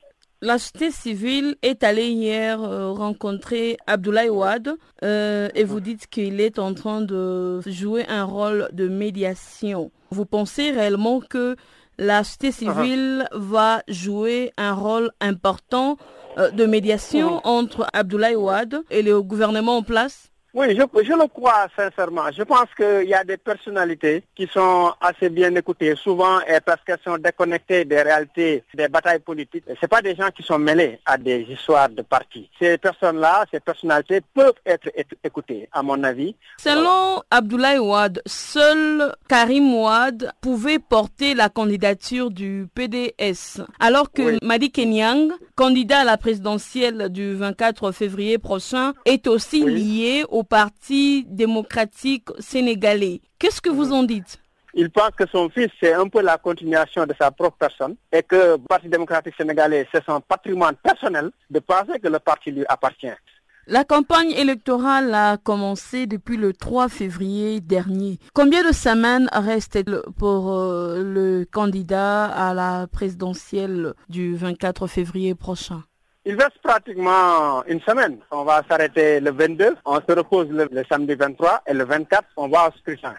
[0.45, 4.75] La société civile est allée hier euh, rencontrer Abdoulaye Wade
[5.05, 9.93] euh, et vous dites qu'il est en train de jouer un rôle de médiation.
[10.11, 11.55] Vous pensez réellement que
[11.97, 12.75] la société uh-huh.
[12.75, 15.97] civile va jouer un rôle important
[16.39, 20.32] euh, de médiation entre Abdoulaye Wade et le gouvernement en place?
[20.55, 22.31] Oui, je, je, le crois sincèrement.
[22.31, 26.99] Je pense qu'il y a des personnalités qui sont assez bien écoutées, souvent parce qu'elles
[27.05, 29.65] sont déconnectées des réalités des batailles politiques.
[29.81, 32.51] Ce pas des gens qui sont mêlés à des histoires de partis.
[32.59, 34.89] Ces personnes-là, ces personnalités peuvent être
[35.25, 36.35] écoutées, à mon avis.
[36.59, 44.71] Selon Abdoulaye Ouad, seul Karim Ouad pouvait porter la candidature du PDS, alors que Madi
[44.71, 52.27] Kenyang, candidat à la présidentielle du 24 février prochain, est aussi lié au Parti démocratique
[52.41, 53.21] sénégalais.
[53.39, 54.41] Qu'est-ce que vous en dites?
[54.75, 58.25] Il pense que son fils, c'est un peu la continuation de sa propre personne et
[58.25, 62.65] que le Parti démocratique sénégalais, c'est son patrimoine personnel de penser que le parti lui
[62.69, 63.15] appartient.
[63.69, 68.19] La campagne électorale a commencé depuis le 3 février dernier.
[68.35, 69.79] Combien de semaines restent
[70.19, 75.85] pour euh, le candidat à la présidentielle du 24 février prochain?
[76.25, 78.19] Il reste pratiquement une semaine.
[78.33, 82.49] On va s'arrêter le 22, on se repose le, samedi 23 et le 24, on
[82.49, 83.15] va au scrutin.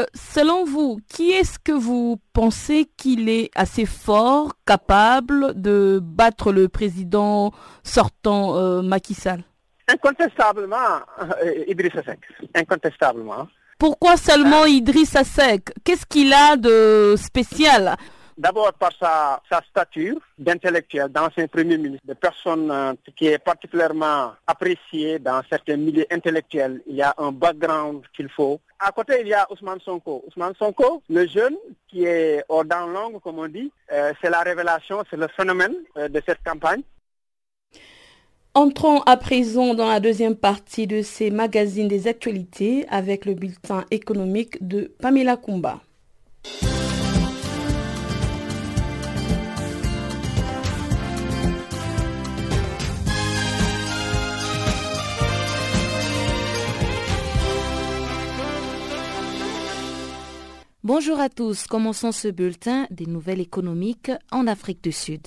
[0.00, 6.50] Euh, selon vous, qui est-ce que vous pensez qu'il est assez fort, capable de battre
[6.50, 7.52] le président
[7.84, 9.44] sortant euh, Macky Sall?
[9.88, 12.20] Incontestablement, euh, Idrissa Seck.
[12.54, 13.48] Incontestablement.
[13.78, 15.70] Pourquoi seulement Idrissa Seck?
[15.84, 17.96] Qu'est-ce qu'il a de spécial?
[18.36, 25.18] D'abord par sa, stature d'intellectuel, d'ancien Premier ministre, de personne euh, qui est particulièrement appréciée
[25.18, 26.82] dans certains milieux intellectuels.
[26.86, 28.60] Il y a un background qu'il faut.
[28.78, 30.24] À côté, il y a Ousmane Sonko.
[30.28, 31.56] Ousmane Sonko, le jeune
[31.88, 35.74] qui est aux dents longues, comme on dit, euh, c'est la révélation, c'est le phénomène
[35.96, 36.82] euh, de cette campagne.
[38.58, 43.84] Entrons à présent dans la deuxième partie de ces magazines des actualités avec le bulletin
[43.90, 45.82] économique de Pamela Kumba.
[60.82, 65.20] Bonjour à tous, commençons ce bulletin des nouvelles économiques en Afrique du Sud.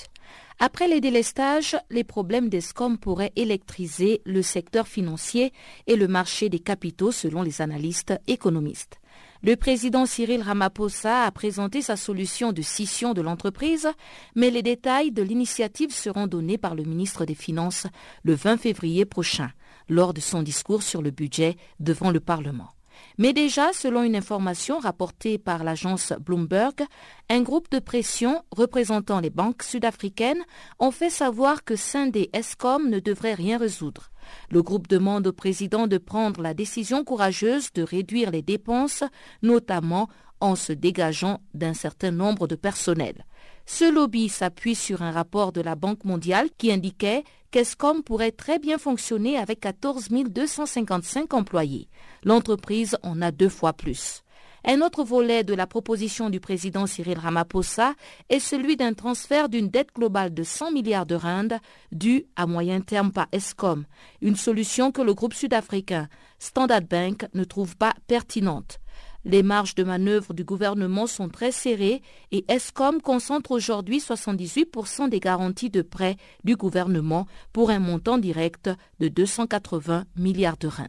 [0.61, 5.53] Après les délestages, les problèmes d'ESCOM pourraient électriser le secteur financier
[5.87, 8.99] et le marché des capitaux selon les analystes économistes.
[9.41, 13.87] Le président Cyril Ramaphosa a présenté sa solution de scission de l'entreprise,
[14.35, 17.87] mais les détails de l'initiative seront donnés par le ministre des Finances
[18.23, 19.51] le 20 février prochain,
[19.87, 22.71] lors de son discours sur le budget devant le Parlement.
[23.17, 26.85] Mais déjà, selon une information rapportée par l'agence Bloomberg,
[27.29, 30.43] un groupe de pression représentant les banques sud-africaines
[30.79, 34.11] ont fait savoir que Sindé Escom ne devrait rien résoudre.
[34.49, 39.03] Le groupe demande au président de prendre la décision courageuse de réduire les dépenses,
[39.41, 40.07] notamment
[40.39, 43.25] en se dégageant d'un certain nombre de personnels.
[43.71, 48.57] Ce lobby s'appuie sur un rapport de la Banque mondiale qui indiquait qu'Escom pourrait très
[48.57, 51.87] bien fonctionner avec 14 255 employés.
[52.23, 54.23] L'entreprise en a deux fois plus.
[54.65, 57.93] Un autre volet de la proposition du président Cyril Ramaphosa
[58.29, 61.59] est celui d'un transfert d'une dette globale de 100 milliards de rand
[61.91, 63.85] due à moyen terme par ESCOM,
[64.21, 68.79] une solution que le groupe sud-africain Standard Bank ne trouve pas pertinente.
[69.25, 72.01] Les marges de manœuvre du gouvernement sont très serrées
[72.31, 78.69] et ESCOM concentre aujourd'hui 78% des garanties de prêts du gouvernement pour un montant direct
[78.99, 80.87] de 280 milliards de rand.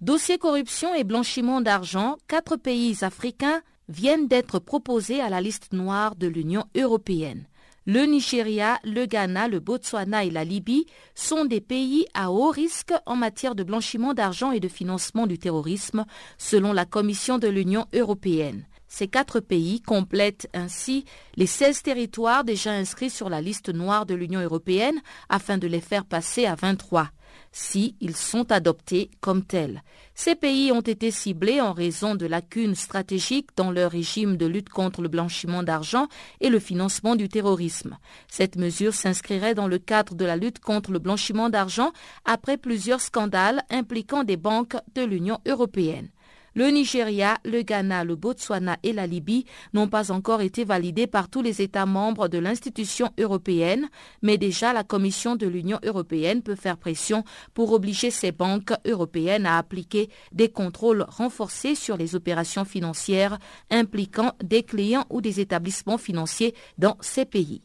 [0.00, 6.16] Dossier corruption et blanchiment d'argent, quatre pays africains viennent d'être proposés à la liste noire
[6.16, 7.46] de l'Union européenne.
[7.92, 12.94] Le Nigeria, le Ghana, le Botswana et la Libye sont des pays à haut risque
[13.04, 16.04] en matière de blanchiment d'argent et de financement du terrorisme,
[16.38, 18.64] selon la Commission de l'Union européenne.
[18.86, 24.14] Ces quatre pays complètent ainsi les 16 territoires déjà inscrits sur la liste noire de
[24.14, 27.08] l'Union européenne afin de les faire passer à 23
[27.52, 29.82] si ils sont adoptés comme tels.
[30.14, 34.68] Ces pays ont été ciblés en raison de lacunes stratégiques dans leur régime de lutte
[34.68, 36.08] contre le blanchiment d'argent
[36.40, 37.98] et le financement du terrorisme.
[38.28, 41.92] Cette mesure s'inscrirait dans le cadre de la lutte contre le blanchiment d'argent
[42.24, 46.08] après plusieurs scandales impliquant des banques de l'Union européenne.
[46.54, 51.28] Le Nigeria, le Ghana, le Botswana et la Libye n'ont pas encore été validés par
[51.28, 53.88] tous les États membres de l'institution européenne,
[54.22, 59.46] mais déjà la Commission de l'Union européenne peut faire pression pour obliger ces banques européennes
[59.46, 63.38] à appliquer des contrôles renforcés sur les opérations financières
[63.70, 67.62] impliquant des clients ou des établissements financiers dans ces pays.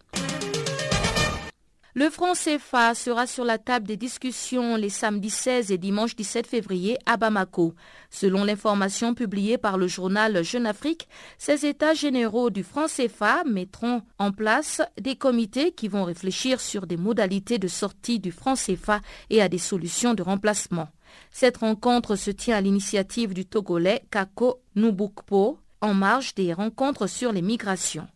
[1.98, 6.46] Le franc CFA sera sur la table des discussions les samedis 16 et dimanche 17
[6.46, 7.74] février à Bamako.
[8.10, 14.02] Selon l'information publiée par le journal Jeune Afrique, ces États généraux du franc CFA mettront
[14.20, 19.00] en place des comités qui vont réfléchir sur des modalités de sortie du franc CFA
[19.30, 20.90] et à des solutions de remplacement.
[21.32, 27.32] Cette rencontre se tient à l'initiative du Togolais Kako Nubukpo en marge des rencontres sur
[27.32, 28.10] les migrations.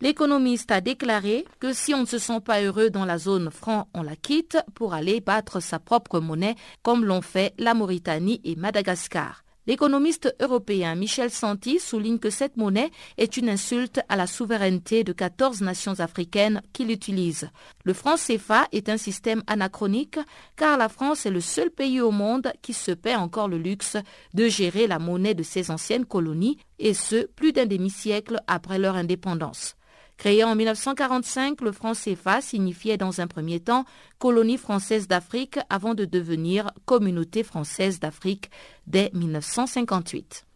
[0.00, 3.88] L'économiste a déclaré que si on ne se sent pas heureux dans la zone franc,
[3.94, 8.56] on la quitte pour aller battre sa propre monnaie comme l'ont fait la Mauritanie et
[8.56, 9.44] Madagascar.
[9.66, 15.14] L'économiste européen Michel Santi souligne que cette monnaie est une insulte à la souveraineté de
[15.14, 17.48] 14 nations africaines qui l'utilisent.
[17.84, 20.18] Le franc CFA est un système anachronique
[20.56, 23.96] car la France est le seul pays au monde qui se paie encore le luxe
[24.34, 28.96] de gérer la monnaie de ses anciennes colonies et ce plus d'un demi-siècle après leur
[28.96, 29.76] indépendance.
[30.16, 33.84] Créé en 1945, le franc CFA signifiait dans un premier temps
[34.18, 38.50] colonie française d'Afrique avant de devenir communauté française d'Afrique
[38.86, 40.46] dès 1958.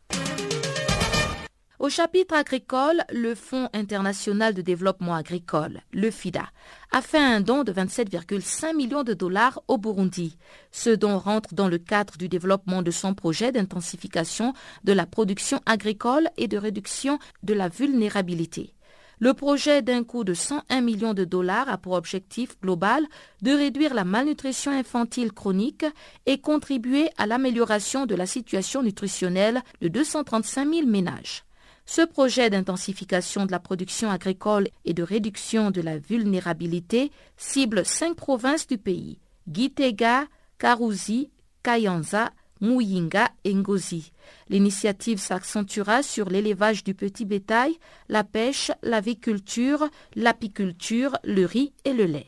[1.79, 6.49] Au chapitre agricole, le Fonds international de développement agricole, le FIDA,
[6.91, 10.37] a fait un don de 27,5 millions de dollars au Burundi.
[10.73, 15.61] Ce don rentre dans le cadre du développement de son projet d'intensification de la production
[15.67, 18.75] agricole et de réduction de la vulnérabilité.
[19.21, 23.05] Le projet d'un coût de 101 millions de dollars a pour objectif global
[23.43, 25.85] de réduire la malnutrition infantile chronique
[26.27, 31.45] et contribuer à l'amélioration de la situation nutritionnelle de 235 000 ménages.
[31.85, 38.15] Ce projet d'intensification de la production agricole et de réduction de la vulnérabilité cible cinq
[38.15, 39.19] provinces du pays
[39.51, 40.27] Gitega,
[40.59, 41.31] Karuzi,
[41.63, 44.13] Kayanza, Muyinga et Ngozi.
[44.49, 47.77] L'initiative s'accentuera sur l'élevage du petit bétail,
[48.09, 52.27] la pêche, l'aviculture, l'apiculture, le riz et le lait.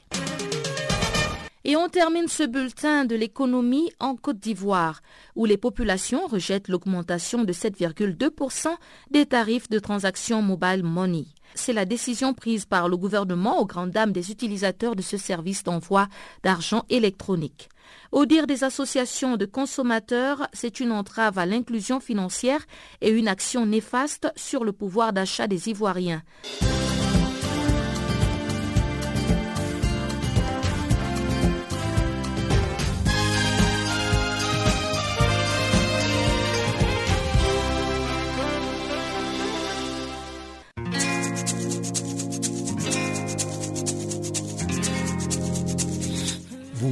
[1.65, 5.03] Et on termine ce bulletin de l'économie en Côte d'Ivoire,
[5.37, 8.69] où les populations rejettent l'augmentation de 7,2%
[9.11, 11.27] des tarifs de transaction mobile money.
[11.55, 15.63] C'est la décision prise par le gouvernement aux grandes dames des utilisateurs de ce service
[15.63, 16.09] d'envoi
[16.43, 17.69] d'argent électronique.
[18.13, 22.65] Au dire des associations de consommateurs, c'est une entrave à l'inclusion financière
[23.01, 26.23] et une action néfaste sur le pouvoir d'achat des Ivoiriens.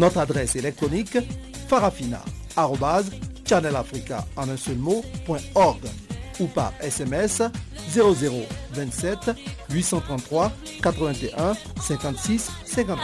[0.00, 1.16] Notre adresse électronique
[1.68, 5.04] farafina.channelafrica en un seul ou
[6.46, 7.42] par SMS
[7.92, 9.18] 0027
[9.70, 12.98] 833 81 56 59.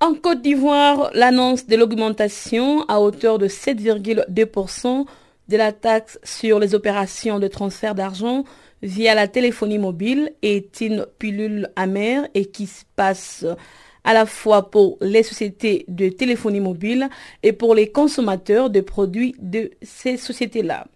[0.00, 5.06] En Côte d'Ivoire, l'annonce de l'augmentation à hauteur de 7,2%
[5.48, 8.42] de la taxe sur les opérations de transfert d'argent
[8.82, 13.44] via la téléphonie mobile est une pilule amère et qui se passe
[14.04, 17.08] à la fois pour les sociétés de téléphonie mobile
[17.42, 20.86] et pour les consommateurs de produits de ces sociétés-là.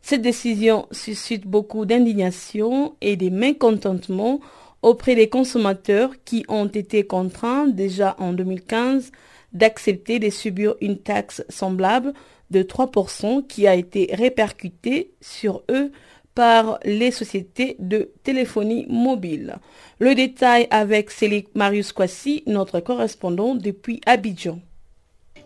[0.00, 4.40] Cette décision suscite beaucoup d'indignation et de mécontentement
[4.82, 9.10] auprès des consommateurs qui ont été contraints déjà en 2015
[9.52, 12.12] d'accepter de subir une taxe semblable
[12.50, 15.90] de 3% qui a été répercutée sur eux
[16.36, 19.56] par les sociétés de téléphonie mobile.
[19.98, 24.60] Le détail avec Céline Marius Kwasi, notre correspondant depuis Abidjan.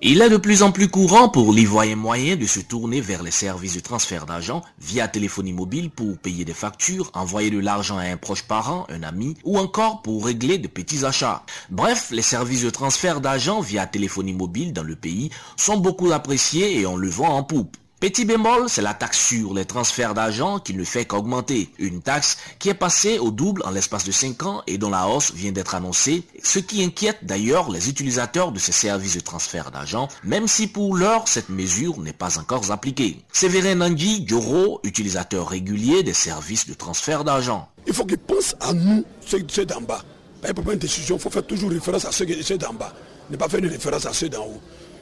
[0.03, 3.31] Il est de plus en plus courant pour l'Ivoirien moyen de se tourner vers les
[3.31, 8.05] services de transfert d'argent via téléphonie mobile pour payer des factures, envoyer de l'argent à
[8.05, 11.45] un proche parent, un ami ou encore pour régler de petits achats.
[11.69, 16.81] Bref, les services de transfert d'argent via téléphonie mobile dans le pays sont beaucoup appréciés
[16.81, 17.77] et on le voit en poupe.
[18.01, 21.69] Petit bémol, c'est la taxe sur les transferts d'argent qui ne fait qu'augmenter.
[21.79, 25.07] Une taxe qui est passée au double en l'espace de 5 ans et dont la
[25.07, 29.71] hausse vient d'être annoncée, ce qui inquiète d'ailleurs les utilisateurs de ces services de transfert
[29.71, 33.23] d'argent, même si pour l'heure cette mesure n'est pas encore appliquée.
[33.35, 37.69] Séverin Nandi Dioro, utilisateur régulier des services de transfert d'argent.
[37.87, 40.03] Il faut qu'ils pensent à nous, ceux, d'en bas.
[40.41, 42.95] Pour prendre une décision, il faut faire toujours référence à ceux, ceux d'en bas,
[43.29, 44.61] ne pas faire une référence à ceux d'en haut.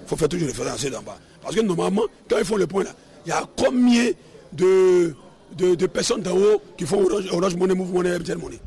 [0.08, 1.18] Faut faire toujours référence à d'en bas.
[1.42, 2.90] Parce que normalement, quand ils font le point là,
[3.26, 4.10] il y a combien
[4.54, 5.14] de,
[5.56, 8.58] de, personnes d'en haut qui font Orange, orange Move Money, Money?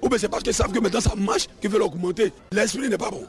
[0.00, 2.32] Ou bien c'est parce qu'ils savent que maintenant ça marche qu'ils veulent augmenter.
[2.50, 3.24] L'esprit n'est pas bon.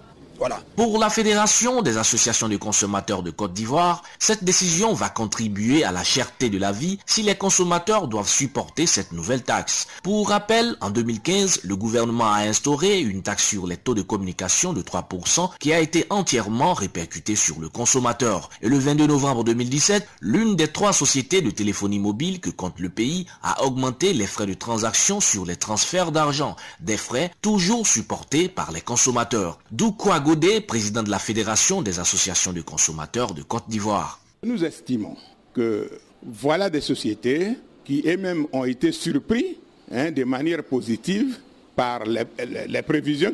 [0.76, 5.92] Pour la Fédération des associations de consommateurs de Côte d'Ivoire, cette décision va contribuer à
[5.92, 9.88] la cherté de la vie si les consommateurs doivent supporter cette nouvelle taxe.
[10.04, 14.74] Pour rappel, en 2015, le gouvernement a instauré une taxe sur les taux de communication
[14.74, 18.50] de 3% qui a été entièrement répercutée sur le consommateur.
[18.62, 22.90] Et le 22 novembre 2017, l'une des trois sociétés de téléphonie mobile que compte le
[22.90, 28.48] pays a augmenté les frais de transaction sur les transferts d'argent, des frais toujours supportés
[28.50, 29.58] par les consommateurs.
[29.72, 34.20] D'où quoi Godet, président de la Fédération des associations de consommateurs de Côte d'Ivoire.
[34.44, 35.16] Nous estimons
[35.54, 35.90] que
[36.22, 37.52] voilà des sociétés
[37.86, 39.58] qui elles-mêmes ont été surpris
[39.90, 41.38] hein, de manière positive
[41.78, 43.34] par les, prévisions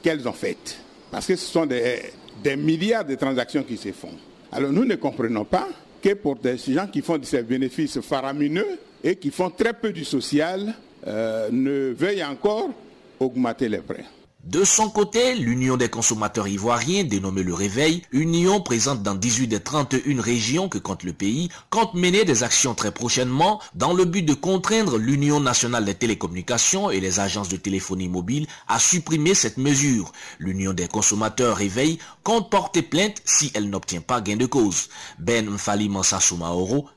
[0.00, 0.78] qu'elles ont faites.
[1.10, 4.14] Parce que ce sont des, milliards de transactions qui se font.
[4.52, 5.66] Alors nous ne comprenons pas
[6.00, 10.04] que pour des gens qui font ces bénéfices faramineux et qui font très peu du
[10.04, 10.72] social,
[11.04, 12.70] euh, ne veuillent encore
[13.18, 14.04] augmenter les prêts.
[14.48, 19.60] De son côté, l'Union des consommateurs ivoiriens, dénommée le Réveil, union présente dans 18 des
[19.60, 24.22] 31 régions que compte le pays, compte mener des actions très prochainement dans le but
[24.22, 29.58] de contraindre l'Union nationale des télécommunications et les agences de téléphonie mobile à supprimer cette
[29.58, 30.12] mesure.
[30.38, 34.88] L'Union des consommateurs Réveil compte porter plainte si elle n'obtient pas gain de cause.
[35.18, 36.20] Ben Mfali Mansa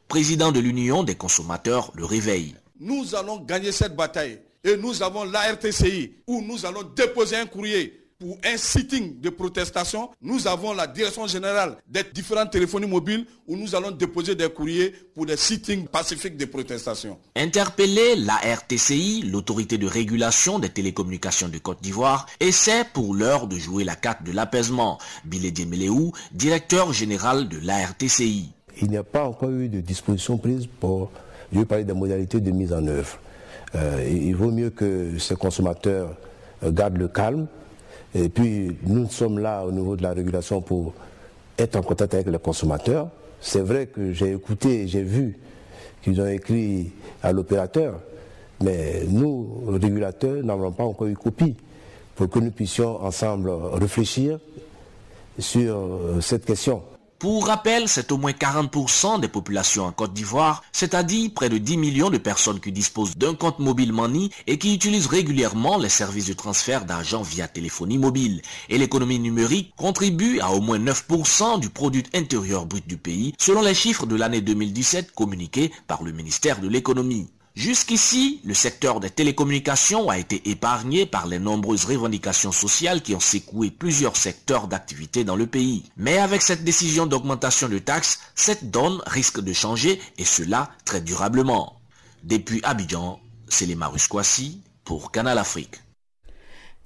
[0.07, 2.55] président de l'Union des consommateurs Le Réveil.
[2.79, 7.97] Nous allons gagner cette bataille et nous avons l'ARTCI où nous allons déposer un courrier
[8.19, 10.11] pour un sitting de protestation.
[10.21, 14.93] Nous avons la direction générale des différentes téléphonies mobiles où nous allons déposer des courriers
[15.15, 17.17] pour des sittings pacifiques de protestation.
[17.35, 23.57] Interpellé, la RTCI, l'autorité de régulation des télécommunications de Côte d'Ivoire, essaie pour l'heure de
[23.57, 24.99] jouer la carte de l'apaisement.
[25.25, 28.51] Biledi Meleou, directeur général de la RTCI.
[28.83, 31.11] Il n'y a pas encore eu de disposition prise pour,
[31.51, 33.17] je parler des modalités de mise en œuvre.
[33.75, 36.15] Euh, il vaut mieux que ces consommateurs
[36.63, 37.47] euh, gardent le calme.
[38.13, 40.93] Et puis, nous sommes là au niveau de la régulation pour
[41.57, 43.07] être en contact avec les consommateurs.
[43.39, 45.37] C'est vrai que j'ai écouté, j'ai vu
[46.03, 46.91] qu'ils ont écrit
[47.23, 47.99] à l'opérateur,
[48.61, 51.55] mais nous, régulateurs, n'avons pas encore eu copie
[52.15, 54.39] pour que nous puissions ensemble réfléchir
[55.39, 56.83] sur euh, cette question.
[57.21, 61.77] Pour rappel, c'est au moins 40% des populations en Côte d'Ivoire, c'est-à-dire près de 10
[61.77, 66.25] millions de personnes qui disposent d'un compte mobile Money et qui utilisent régulièrement les services
[66.25, 68.41] de transfert d'argent via téléphonie mobile.
[68.69, 73.61] Et l'économie numérique contribue à au moins 9% du produit intérieur brut du pays, selon
[73.61, 77.29] les chiffres de l'année 2017 communiqués par le ministère de l'économie.
[77.53, 83.19] Jusqu'ici, le secteur des télécommunications a été épargné par les nombreuses revendications sociales qui ont
[83.19, 85.83] secoué plusieurs secteurs d'activité dans le pays.
[85.97, 91.01] Mais avec cette décision d'augmentation de taxes, cette donne risque de changer et cela très
[91.01, 91.75] durablement.
[92.23, 93.77] Depuis Abidjan, c'est les
[94.09, 95.75] Kwasi pour Canal Afrique.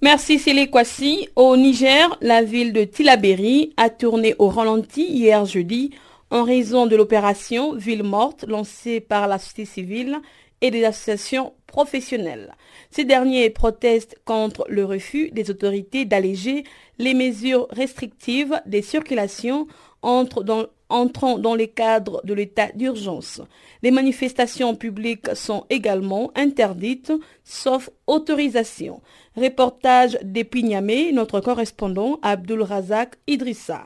[0.02, 1.30] Merci Célé Kwasi.
[1.36, 5.92] Au Niger, la ville de Tilaberi a tourné au ralenti hier jeudi
[6.32, 10.20] en raison de l'opération Ville morte lancée par la société civile
[10.66, 12.56] et des associations professionnelles.
[12.90, 16.64] Ces derniers protestent contre le refus des autorités d'alléger
[16.98, 19.68] les mesures restrictives des circulations
[20.02, 23.42] entrant dans les cadres de l'état d'urgence.
[23.84, 27.14] Les manifestations publiques sont également interdites,
[27.44, 29.02] sauf autorisation.
[29.36, 33.86] Reportage d'Epignamé, notre correspondant Abdul Razak Idrissa.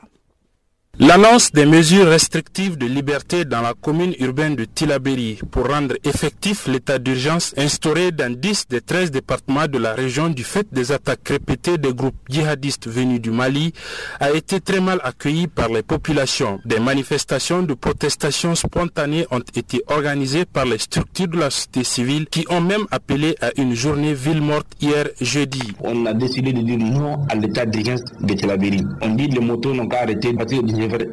[1.02, 6.66] L'annonce des mesures restrictives de liberté dans la commune urbaine de Tilaberi pour rendre effectif
[6.66, 11.26] l'état d'urgence instauré dans 10 des 13 départements de la région du fait des attaques
[11.26, 13.72] répétées des groupes djihadistes venus du Mali
[14.20, 16.58] a été très mal accueillie par les populations.
[16.66, 22.26] Des manifestations de protestation spontanées ont été organisées par les structures de la société civile
[22.26, 25.62] qui ont même appelé à une journée ville morte hier jeudi.
[25.80, 28.84] On a décidé de dire non à l'état d'urgence de Tilaberi.
[29.00, 30.34] On dit que les motos n'ont pas arrêté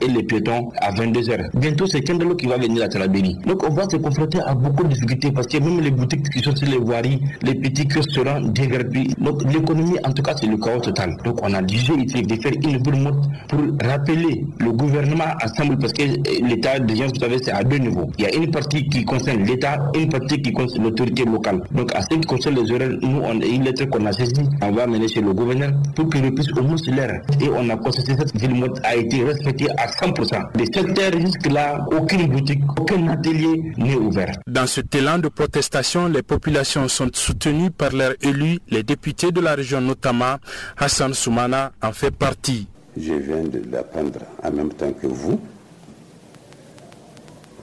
[0.01, 1.49] et les piétons à 22h.
[1.55, 3.37] Bientôt, c'est Kendalo qui va venir à Talabéni.
[3.45, 6.39] Donc, on va se confronter à beaucoup de difficultés parce que même les boutiques qui
[6.41, 9.13] sont sur les voiries, les petits kiosques seront déverpillés.
[9.19, 11.15] Donc, l'économie, en tout cas, c'est le chaos total.
[11.23, 15.93] Donc, on a déjà été de faire une bourmotte pour rappeler le gouvernement ensemble parce
[15.93, 18.09] que eh, l'État, déjà, vous savez, c'est à deux niveaux.
[18.17, 21.61] Il y a une partie qui concerne l'État, une partie qui concerne l'autorité locale.
[21.71, 24.33] Donc, à ce qui concerne les horaires, nous, on a une lettre qu'on a saisie,
[24.61, 27.21] on va mener chez le gouverneur pour qu'il puisse au moins l'heure.
[27.41, 28.53] Et on a constaté cette ville
[28.83, 30.51] a été respectée à 100%.
[30.55, 34.33] Des secteurs jusque-là, aucune boutique, aucun atelier n'est ouvert.
[34.47, 39.41] Dans ce élan de protestation, les populations sont soutenues par leurs élus, les députés de
[39.41, 40.35] la région notamment.
[40.77, 42.67] Hassan Soumana en fait partie.
[42.95, 45.39] Je viens de l'apprendre en même temps que vous.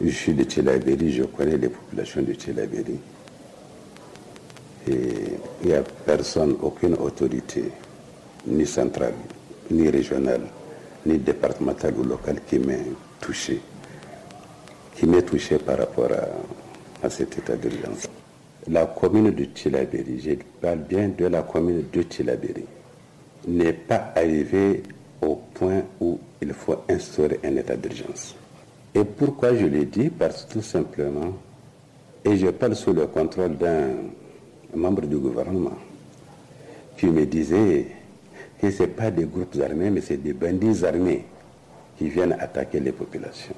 [0.01, 2.99] Je suis de Tchelaberi, je connais les populations de Tchelaberi.
[4.87, 4.93] Et
[5.63, 7.71] il n'y a personne, aucune autorité,
[8.47, 9.15] ni centrale,
[9.71, 10.43] ni régionale,
[11.07, 12.87] ni départemental ou local qui m'est
[13.21, 13.61] touché,
[14.95, 16.11] qui m'est touché par rapport
[17.03, 18.09] à, cet état d'urgence.
[18.69, 20.31] La commune de Tilaberi, je
[20.61, 22.65] parle bien de la commune de Tilaberi,
[23.47, 24.83] n'est pas arrivée
[25.21, 28.35] au point où il faut instaurer un état d'urgence.
[28.95, 30.09] Et pourquoi je le dis?
[30.09, 31.35] Parce que tout simplement,
[32.25, 33.89] et je parle sous le contrôle d'un
[34.75, 35.77] membre du gouvernement,
[36.97, 37.87] qui me disait
[38.65, 41.25] que ce pas des groupes armés, mais c'est des bandits armés
[41.99, 43.55] qui viennent attaquer les populations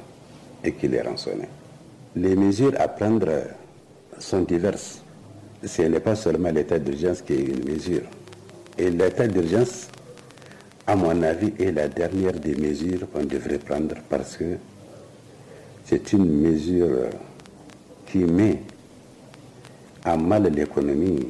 [0.65, 1.47] et qui les rançonnent.
[2.17, 3.29] Les mesures à prendre
[4.19, 5.01] sont diverses.
[5.65, 8.03] Ce n'est pas seulement l'état d'urgence qui est une mesure.
[8.77, 9.89] Et l'état d'urgence,
[10.87, 14.57] à mon avis, est la dernière des mesures qu'on devrait prendre parce que
[15.85, 17.11] c'est une mesure
[18.07, 18.61] qui met
[20.05, 21.29] à mal l'économie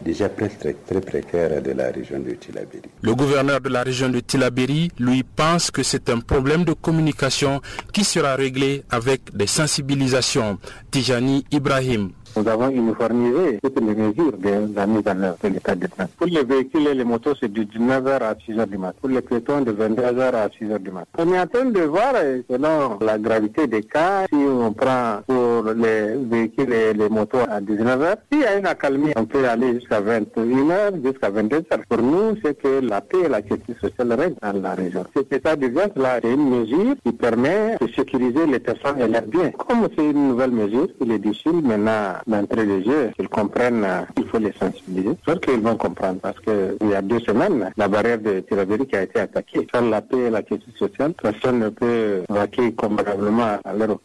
[0.00, 2.82] déjà très, de la région de Tilaberi.
[3.02, 7.60] Le gouverneur de la région de Tilaberi, lui, pense que c'est un problème de communication
[7.92, 10.58] qui sera réglé avec des sensibilisations.
[10.90, 15.74] Tijani Ibrahim, nous avons uniformisé toutes les mesures de la mise en œuvre de l'état
[15.74, 16.06] de train.
[16.16, 18.96] Pour les véhicules et les motos, c'est de 19h à 6h du matin.
[19.00, 21.06] Pour les piétons, de 22h à 6h du matin.
[21.18, 22.14] On est en train de voir,
[22.48, 27.60] selon la gravité des cas, si on prend pour les véhicules et les motos à
[27.60, 31.64] 19h, s'il y a une accalmie, on peut aller jusqu'à 21h, jusqu'à 22h.
[31.88, 35.04] Pour nous, c'est que la paix et la justice sociale règnent dans la région.
[35.16, 39.50] Cet état d'urgence-là, c'est une mesure qui permet de sécuriser les personnes et leurs biens.
[39.50, 44.26] Comme c'est une nouvelle mesure, il est difficile maintenant d'entrée de jeu, qu'ils comprennent qu'il
[44.26, 45.16] faut les sensibiliser.
[45.26, 49.02] J'espère qu'ils vont comprendre parce qu'il y a deux semaines, la barrière de Tirabéry a
[49.02, 49.66] été attaquée.
[49.74, 53.98] Sans la paix et la question sociale, personne ne peut vaquer convenablement à leur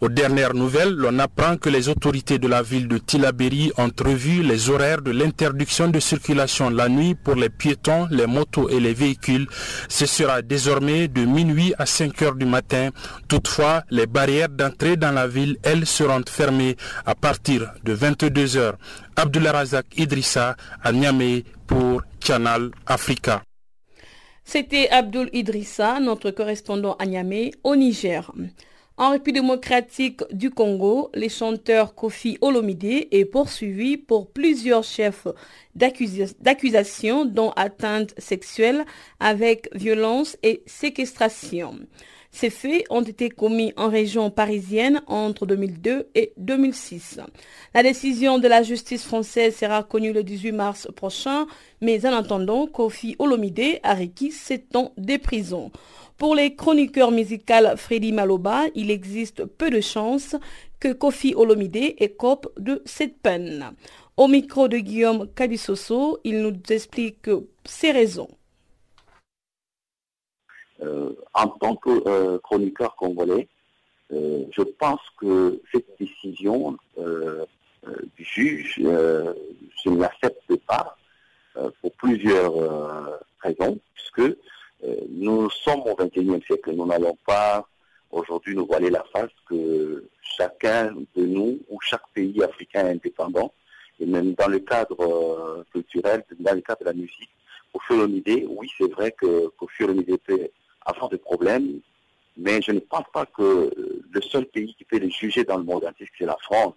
[0.00, 4.42] Aux dernières nouvelles, l'on apprend que les autorités de la ville de Tilaberi ont revu
[4.42, 8.94] les horaires de l'interdiction de circulation la nuit pour les piétons, les motos et les
[8.94, 9.46] véhicules.
[9.88, 12.90] Ce sera désormais de minuit à 5 heures du matin.
[13.28, 18.72] Toutefois, les barrières d'entrée dans la ville, elles, seront fermées à partir de 22h.
[19.16, 23.42] Abdullah Razak Idrissa à Niamey pour Canal Africa.
[24.44, 28.32] C'était Abdul Idrissa, notre correspondant à Niamey, au Niger.
[28.96, 35.26] En République démocratique du Congo, le chanteur Kofi Olomide est poursuivi pour plusieurs chefs
[35.74, 38.84] d'accusation dont atteinte sexuelle
[39.18, 41.78] avec violence et séquestration.
[42.32, 47.18] Ces faits ont été commis en région parisienne entre 2002 et 2006.
[47.74, 51.46] La décision de la justice française sera connue le 18 mars prochain,
[51.80, 55.72] mais en attendant, Kofi Olomide a requis 7 ans de prison.
[56.20, 60.36] Pour les chroniqueurs musicaux Freddy Maloba, il existe peu de chances
[60.78, 63.74] que Kofi Olomide écope de cette peine.
[64.18, 67.30] Au micro de Guillaume Kabisoso, il nous explique
[67.64, 68.28] ses raisons.
[70.82, 73.48] Euh, en tant que euh, chroniqueur congolais,
[74.12, 80.98] euh, je pense que cette décision du juge, je ne l'accepte pas
[81.80, 82.52] pour plusieurs
[83.42, 84.36] raisons, puisque
[85.08, 86.72] nous sommes au XXIe siècle.
[86.72, 87.66] Nous n'allons pas
[88.10, 93.52] aujourd'hui nous voiler la face que chacun de nous ou chaque pays africain indépendant,
[94.00, 97.30] et même dans le cadre culturel, dans le cadre de la musique,
[97.72, 100.48] Kofi Olomide, oui, c'est vrai que Kofi Olomide peut
[100.84, 101.80] avoir des problèmes,
[102.36, 103.70] mais je ne pense pas que
[104.10, 106.74] le seul pays qui peut les juger dans le monde entier, c'est la France.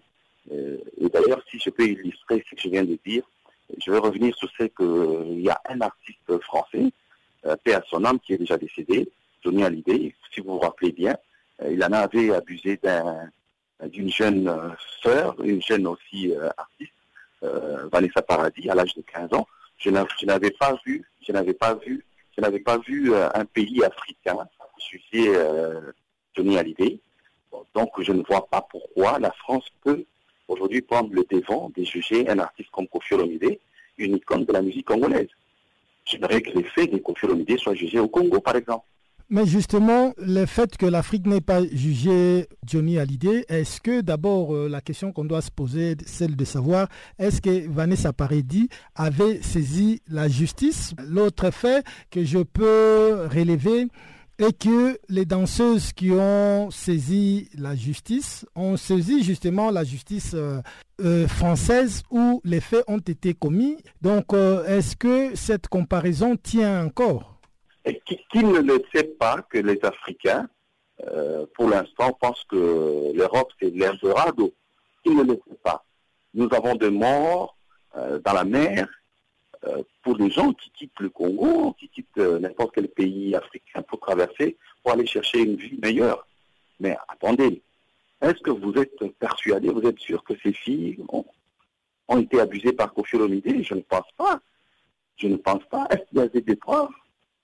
[0.51, 3.23] Euh, et d'ailleurs, si je peux illustrer ce que je viens de dire,
[3.83, 6.91] je vais revenir sur ce qu'il y a un artiste français,
[7.45, 9.09] euh, à son âme, qui est déjà décédé,
[9.43, 11.15] Johnny Hallyday, si vous vous rappelez bien,
[11.61, 12.79] euh, il en avait abusé
[13.83, 14.69] d'une jeune euh,
[15.01, 16.93] sœur, une jeune aussi artiste,
[17.91, 19.45] Vanessa Paradis, à l'âge de 15 ans.
[19.77, 24.37] Je n'avais pas vu, je n'avais pas vu je n'avais pas vu un pays africain
[25.15, 25.91] euh,
[26.35, 26.99] Johnny Hallyday.
[27.75, 30.03] donc je ne vois pas pourquoi la France peut
[30.47, 33.59] aujourd'hui prendre le devant de juger un artiste comme Kofi Olomide,
[33.97, 35.29] une icône de la musique congolaise.
[36.05, 38.85] J'aimerais que les faits de Kofi Olomide soient jugés au Congo, par exemple.
[39.29, 44.67] Mais justement, le fait que l'Afrique n'ait pas jugé Johnny Hallyday, est-ce que d'abord euh,
[44.67, 46.87] la question qu'on doit se poser, celle de savoir,
[47.17, 50.93] est-ce que Vanessa Paradis avait saisi la justice?
[51.07, 53.87] L'autre fait que je peux relever
[54.39, 60.59] est que les danseuses qui ont saisi la justice ont saisi justement la justice euh,
[61.01, 63.77] euh, française où les faits ont été commis.
[64.01, 67.33] Donc, est-ce que cette comparaison tient encore?
[67.85, 70.47] Et qui, ne le sait pas que les Africains,
[71.05, 74.53] euh, pour l'instant, pensent que l'Europe, c'est l'Eldorado?
[75.03, 75.83] Qui ne le sait pas?
[76.33, 77.57] Nous avons des morts
[77.97, 79.02] euh, dans la mer euh,
[80.01, 84.57] pour les gens qui quittent le Congo, qui quittent n'importe quel pays africain pour traverser,
[84.81, 86.27] pour aller chercher une vie meilleure.
[86.79, 87.61] Mais attendez,
[88.21, 91.25] est-ce que vous êtes persuadé, vous êtes sûr que ces filles ont,
[92.07, 94.39] ont été abusées par Kofi Je ne pense pas.
[95.17, 95.87] Je ne pense pas.
[95.91, 96.89] Est-ce qu'il y a des preuves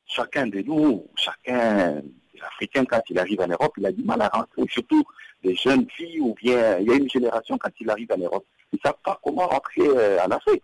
[0.10, 2.02] chacun de nous, chacun
[2.34, 4.64] des Africains, quand il arrive en Europe, il a du mal à rentrer.
[4.70, 5.04] Surtout
[5.44, 8.46] des jeunes filles ou bien il y a une génération quand il arrive en Europe,
[8.74, 10.64] ils ne savent pas comment rentrer euh, en Afrique.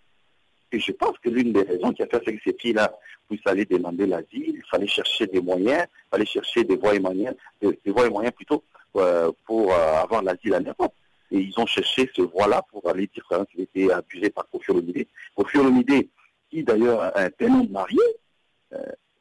[0.72, 2.94] Et je pense que l'une des raisons qui a fait, que ces filles-là
[3.30, 7.00] vous allez demander l'asile, il fallait chercher des moyens, il fallait chercher des voies et
[7.00, 8.64] moyens, des, voies et moyens plutôt
[8.98, 10.94] euh, pour euh, avoir l'asile en Europe.
[11.32, 16.08] Et ils ont cherché ce voie-là pour aller dire qu'il était abusé par Kofi Olomide.
[16.52, 18.00] Qui d'ailleurs est un homme marié,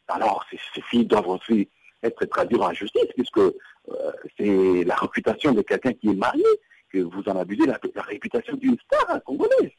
[0.09, 1.69] alors ces, filles doivent aussi
[2.03, 3.53] être traduites en justice, puisque euh,
[4.37, 6.45] c'est la réputation de quelqu'un qui est marié
[6.91, 9.73] que vous en abusez, la réputation d'une star congolaise.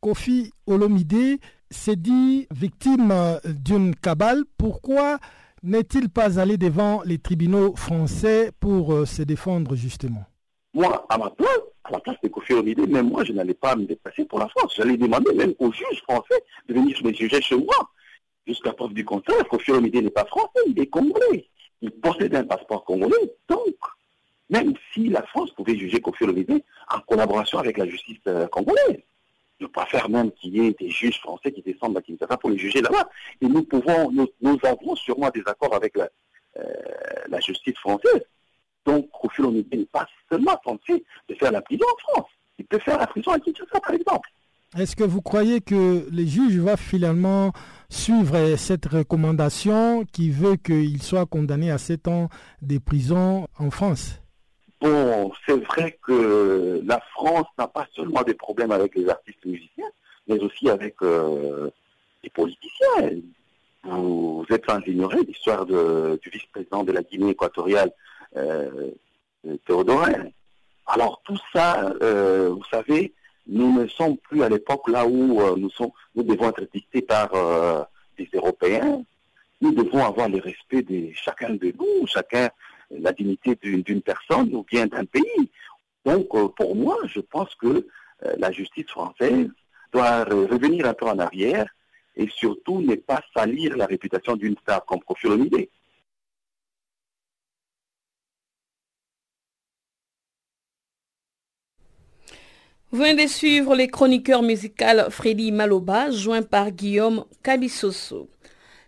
[0.00, 1.38] Kofi Olomide
[1.70, 4.44] s'est dit victime euh, d'une cabale.
[4.56, 5.18] Pourquoi
[5.62, 10.24] n'est-il pas allé devant les tribunaux français pour euh, se défendre justement?
[10.72, 13.76] Moi, à ma place, à la place de Kofi Olomide, même moi, je n'allais pas
[13.76, 14.74] me déplacer pour la France.
[14.76, 17.90] J'allais demander même aux juges français de venir me juger chez moi.
[18.46, 21.46] Jusqu'à preuve du contraire, Kofi Olomide n'est pas français, il est congolais.
[21.82, 23.34] Il possède un passeport congolais.
[23.48, 23.76] Donc,
[24.48, 29.02] même si la France pouvait juger Kofi Olomide en collaboration avec la justice euh, congolaise,
[29.60, 32.58] je préfère même qu'il y ait des juges français qui descendent à Kinshasa pour les
[32.58, 33.08] juger là-bas.
[33.40, 36.08] Et nous pouvons, nous, avons sûrement des accords avec la,
[36.58, 38.24] euh, justice française.
[38.86, 42.30] Donc, Kofi Olomide n'est pas seulement censé de faire la prison en France.
[42.58, 44.28] Il peut faire la prison à Kinshasa, par exemple.
[44.78, 47.52] Est-ce que vous croyez que les juges vont finalement
[47.88, 52.28] suivre cette recommandation qui veut qu'il soit condamné à 7 ans
[52.62, 54.19] de prison en France?
[54.80, 59.90] Bon, c'est vrai que la France n'a pas seulement des problèmes avec les artistes musiciens,
[60.26, 61.70] mais aussi avec euh,
[62.22, 63.20] les politiciens.
[63.84, 67.92] Vous êtes sans ignorer l'histoire du vice-président de la Guinée équatoriale,
[68.36, 68.90] euh,
[69.66, 70.28] Théodorin.
[70.86, 73.12] Alors tout ça, euh, vous savez,
[73.46, 77.82] nous ne sommes plus à l'époque là où euh, nous, devons être dictés par euh,
[78.18, 79.02] des Européens
[79.60, 82.48] nous devons avoir le respect de chacun de nous, chacun
[82.90, 85.50] la dignité d'une personne ou bien d'un pays.
[86.04, 89.48] Donc, euh, pour moi, je pense que euh, la justice française
[89.92, 91.68] doit revenir un peu en arrière
[92.16, 95.28] et surtout ne pas salir la réputation d'une star comme Kofi
[102.92, 108.28] Vous venez de suivre les chroniqueurs musicaux Freddy Maloba, joint par Guillaume Cabissoso.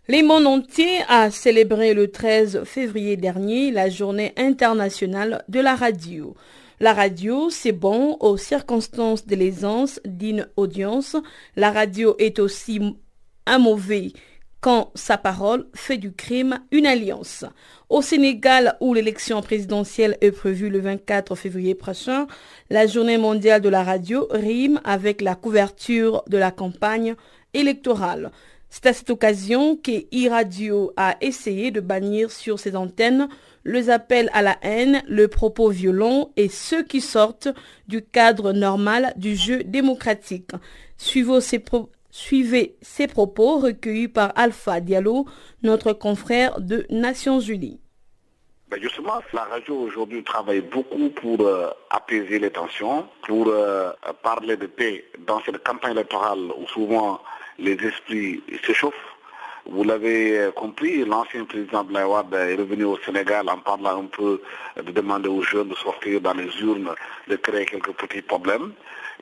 [0.08, 6.34] Le monde entier a célébré le 13 février dernier la journée internationale de la radio.
[6.80, 11.14] La radio, c'est bon aux circonstances de l'aisance d'une audience.
[11.54, 12.80] La radio est aussi
[13.46, 14.12] un mauvais
[14.60, 17.44] quand sa parole fait du crime une alliance.
[17.88, 22.26] Au Sénégal, où l'élection présidentielle est prévue le 24 février prochain,
[22.70, 27.14] la journée mondiale de la radio rime avec la couverture de la campagne
[27.54, 28.32] électorale.
[28.74, 33.28] C'est à cette occasion que e-radio a essayé de bannir sur ses antennes
[33.66, 37.48] les appels à la haine, le propos violent et ceux qui sortent
[37.86, 40.52] du cadre normal du jeu démocratique.
[40.96, 41.42] Suivez
[42.80, 45.26] ces, propos recueillis par Alpha Diallo,
[45.62, 47.78] notre confrère de Nations Unies.
[48.70, 53.90] Ben, justement, la radio aujourd'hui travaille beaucoup pour euh, apaiser les tensions, pour euh,
[54.22, 57.20] parler de paix dans cette campagne électorale où souvent
[57.58, 58.94] les esprits s'échauffent.
[59.66, 64.40] Vous l'avez euh, compris, l'ancien président Blaywad est revenu au Sénégal en parlant un peu
[64.76, 66.90] de demander aux jeunes de sortir dans les urnes,
[67.28, 68.72] de créer quelques petits problèmes.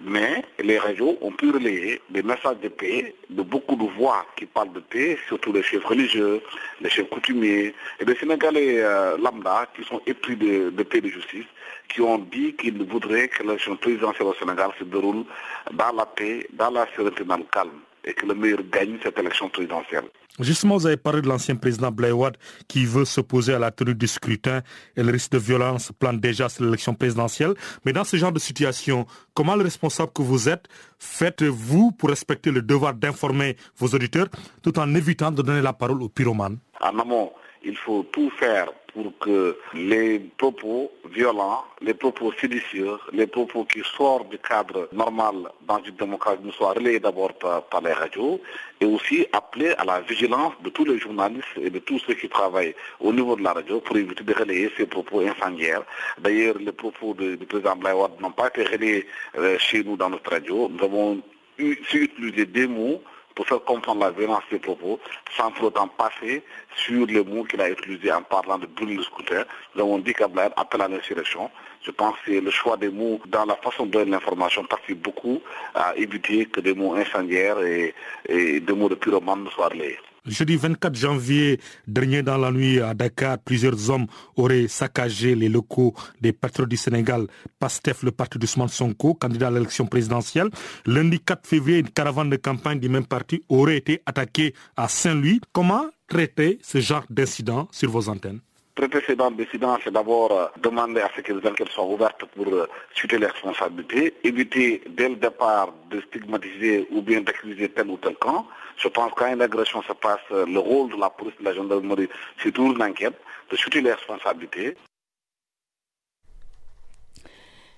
[0.02, 4.46] Mais les radios ont pu relayer des messages de paix de beaucoup de voix qui
[4.46, 6.40] parlent de paix, surtout les chefs religieux,
[6.80, 11.02] les chefs coutumiers et les Sénégalais euh, lambda qui sont épris de, de paix et
[11.02, 11.44] de justice,
[11.90, 15.24] qui ont dit qu'ils voudraient que l'élection présidentielle au Sénégal se déroule
[15.72, 19.18] dans la paix, dans la sérénité, dans le calme et que le meilleur gagne cette
[19.18, 20.04] élection présidentielle.
[20.38, 22.36] Justement, vous avez parlé de l'ancien président Blaywad
[22.66, 24.62] qui veut s'opposer à la tenue du scrutin
[24.96, 27.54] et le risque de violence plane déjà sur l'élection présidentielle.
[27.84, 30.66] Mais dans ce genre de situation, comment le responsable que vous êtes
[30.98, 34.28] faites-vous pour respecter le devoir d'informer vos auditeurs
[34.62, 36.58] tout en évitant de donner la parole aux pyromanes?
[36.80, 37.32] En amont,
[37.62, 43.82] il faut tout faire pour que les propos violents, les propos séditieux, les propos qui
[43.96, 48.40] sortent du cadre normal dans une démocratie soient relayés d'abord par, les radios
[48.80, 52.28] et aussi appeler à la vigilance de tous les journalistes et de tous ceux qui
[52.28, 55.82] travaillent au niveau de la radio pour éviter de relayer ces propos incendiaires.
[56.18, 59.06] D'ailleurs, les propos du président Blaywad n'ont pas été relayés
[59.38, 60.68] euh, chez nous dans notre radio.
[60.68, 61.22] Nous avons
[61.58, 63.02] utilisé des mots
[63.40, 65.00] pour faire comprendre la violence des propos,
[65.34, 66.42] sans pour autant passer
[66.76, 69.46] sur les mots qu'il a utilisés en parlant de brûler le scooter.
[69.74, 71.50] Nous avons dit qu'Ablaïd appelle à l'insurrection.
[71.80, 75.40] Je pense que le choix des mots dans la façon de donner l'information participe beaucoup
[75.74, 77.94] à éviter que des mots incendiaires et,
[78.28, 79.98] des mots de pyromane ne soient relayés.
[80.26, 84.06] Jeudi 24 janvier dernier, dans la nuit à Dakar, plusieurs hommes
[84.36, 87.26] auraient saccagé les locaux des patriotes du Sénégal,
[87.58, 90.50] PASTEF, le parti d'Ousmane Sonko, candidat à l'élection présidentielle.
[90.84, 95.40] Lundi 4 février, une caravane de campagne du même parti aurait été attaquée à Saint-Louis.
[95.52, 98.40] Comment traiter ce genre d'incident sur vos antennes?
[98.74, 102.46] Traiter ces d'incidents, c'est d'abord euh, demander à ce que les enquêtes soient ouvertes pour
[102.46, 107.96] euh, suiter les responsabilités, éviter dès le départ de stigmatiser ou bien d'accuser tel ou
[107.98, 108.46] tel camp.
[108.80, 111.52] Je pense qu'à une agression se passe, euh, le rôle de la police de la
[111.52, 112.08] gendarmerie,
[112.42, 113.18] c'est toujours une enquête,
[113.50, 114.76] de suivre les responsabilités.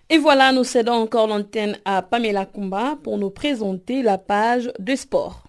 [0.08, 4.94] Et voilà, nous cédons encore l'antenne à Pamela Kumba pour nous présenter la page de
[4.94, 5.44] sport.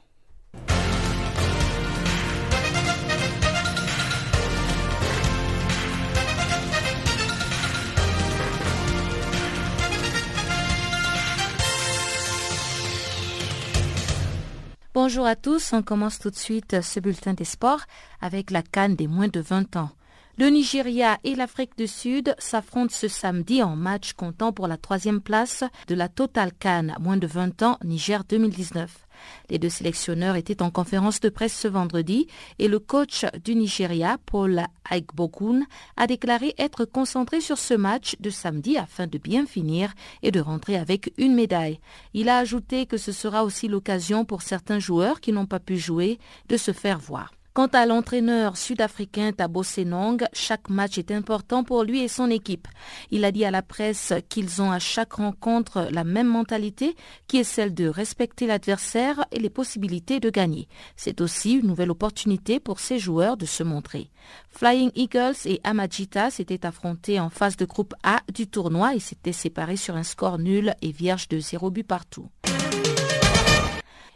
[15.06, 17.82] Bonjour à tous, on commence tout de suite ce bulletin des sports
[18.22, 19.89] avec la canne des moins de 20 ans.
[20.38, 25.20] Le Nigeria et l'Afrique du Sud s'affrontent ce samedi en match comptant pour la troisième
[25.20, 29.03] place de la Total Cannes moins de 20 ans Niger 2019.
[29.49, 32.28] Les deux sélectionneurs étaient en conférence de presse ce vendredi
[32.59, 35.61] et le coach du Nigeria, Paul Aigbokun,
[35.97, 40.39] a déclaré être concentré sur ce match de samedi afin de bien finir et de
[40.39, 41.80] rentrer avec une médaille.
[42.13, 45.78] Il a ajouté que ce sera aussi l'occasion pour certains joueurs qui n'ont pas pu
[45.78, 46.19] jouer
[46.49, 47.32] de se faire voir.
[47.54, 52.68] Quant à l'entraîneur sud-africain Tabo Senong, chaque match est important pour lui et son équipe.
[53.12, 56.95] Il a dit à la presse qu'ils ont à chaque rencontre la même mentalité
[57.28, 60.68] qui est celle de respecter l'adversaire et les possibilités de gagner.
[60.95, 64.10] C'est aussi une nouvelle opportunité pour ces joueurs de se montrer.
[64.49, 69.32] Flying Eagles et Amajita s'étaient affrontés en phase de groupe A du tournoi et s'étaient
[69.32, 72.30] séparés sur un score nul et vierge de zéro but partout.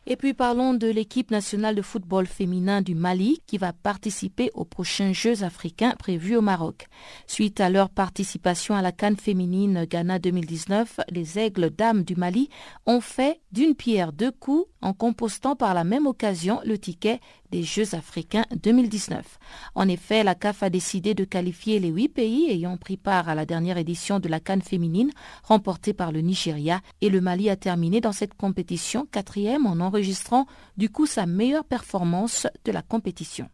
[0.09, 4.63] Et puis parlons de l'équipe nationale de football féminin du Mali qui va participer aux
[4.63, 6.87] prochains Jeux africains prévus au Maroc.
[7.27, 12.47] Suite à leur participation à la Cannes féminine Ghana 2019, les Aigles Dames du Mali
[12.85, 17.19] ont fait d'une pierre deux coups en compostant par la même occasion le ticket
[17.51, 19.39] des Jeux africains 2019.
[19.75, 23.35] En effet, la CAF a décidé de qualifier les huit pays ayant pris part à
[23.35, 25.11] la dernière édition de la Cannes féminine
[25.43, 30.45] remportée par le Nigeria et le Mali a terminé dans cette compétition quatrième en enregistrant
[30.77, 33.49] du coup sa meilleure performance de la compétition.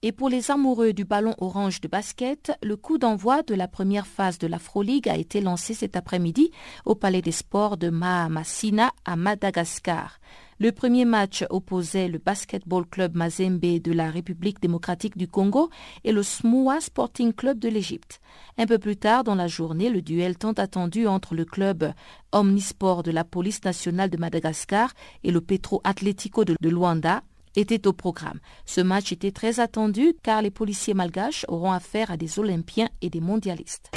[0.00, 4.06] Et pour les amoureux du ballon orange de basket, le coup d'envoi de la première
[4.06, 6.52] phase de l'Afro League a été lancé cet après-midi
[6.84, 10.20] au Palais des Sports de Mahamasina à Madagascar.
[10.60, 15.68] Le premier match opposait le Basketball Club Mazembe de la République démocratique du Congo
[16.04, 18.20] et le Smoua Sporting Club de l'Égypte.
[18.56, 21.92] Un peu plus tard dans la journée, le duel tant attendu entre le club
[22.30, 24.94] Omnisport de la police nationale de Madagascar
[25.24, 27.22] et le Petro Atlético de Luanda
[27.56, 28.40] était au programme.
[28.66, 33.10] Ce match était très attendu car les policiers malgaches auront affaire à des Olympiens et
[33.10, 33.90] des mondialistes.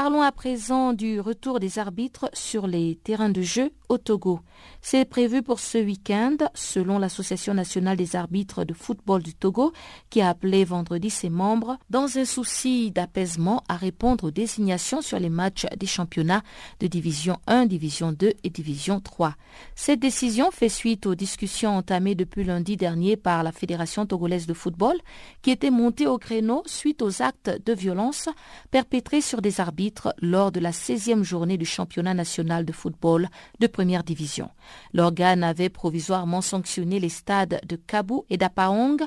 [0.00, 4.38] Parlons à présent du retour des arbitres sur les terrains de jeu au Togo.
[4.80, 9.72] C'est prévu pour ce week-end, selon l'Association nationale des arbitres de football du Togo,
[10.08, 15.18] qui a appelé vendredi ses membres, dans un souci d'apaisement, à répondre aux désignations sur
[15.18, 16.42] les matchs des championnats
[16.78, 19.34] de Division 1, Division 2 et Division 3.
[19.74, 24.54] Cette décision fait suite aux discussions entamées depuis lundi dernier par la Fédération togolaise de
[24.54, 24.96] football,
[25.42, 28.28] qui était montée au créneau suite aux actes de violence
[28.70, 29.87] perpétrés sur des arbitres
[30.20, 33.28] lors de la 16e journée du championnat national de football
[33.60, 34.50] de première division.
[34.92, 38.98] L'organe avait provisoirement sanctionné les stades de Kabou et d'Apaong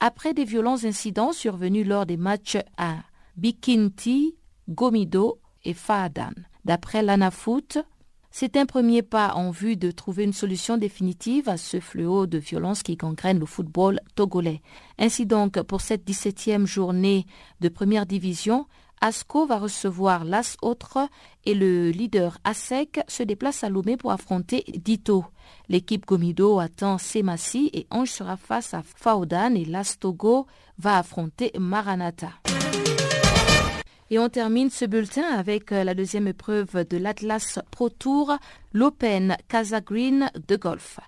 [0.00, 2.96] après des violents incidents survenus lors des matchs à
[3.36, 4.34] Bikinti,
[4.68, 6.32] Gomido et Faadan.
[6.64, 7.82] D'après l'ANAFOOT,
[8.34, 12.38] c'est un premier pas en vue de trouver une solution définitive à ce fléau de
[12.38, 14.62] violence qui gangrène le football togolais.
[14.98, 17.26] Ainsi donc, pour cette 17e journée
[17.60, 18.66] de première division,
[19.02, 21.08] ASCO va recevoir l'As Autre
[21.44, 25.24] et le leader ASEC se déplace à Lomé pour affronter Dito.
[25.68, 30.46] L'équipe Gomido attend Semassi et Ange sera face à Faudan et l'As Togo
[30.78, 32.30] va affronter Maranata.
[34.10, 38.36] Et on termine ce bulletin avec euh, la deuxième épreuve de l'Atlas Pro Tour,
[38.72, 41.00] l'Open Casa Green de golf.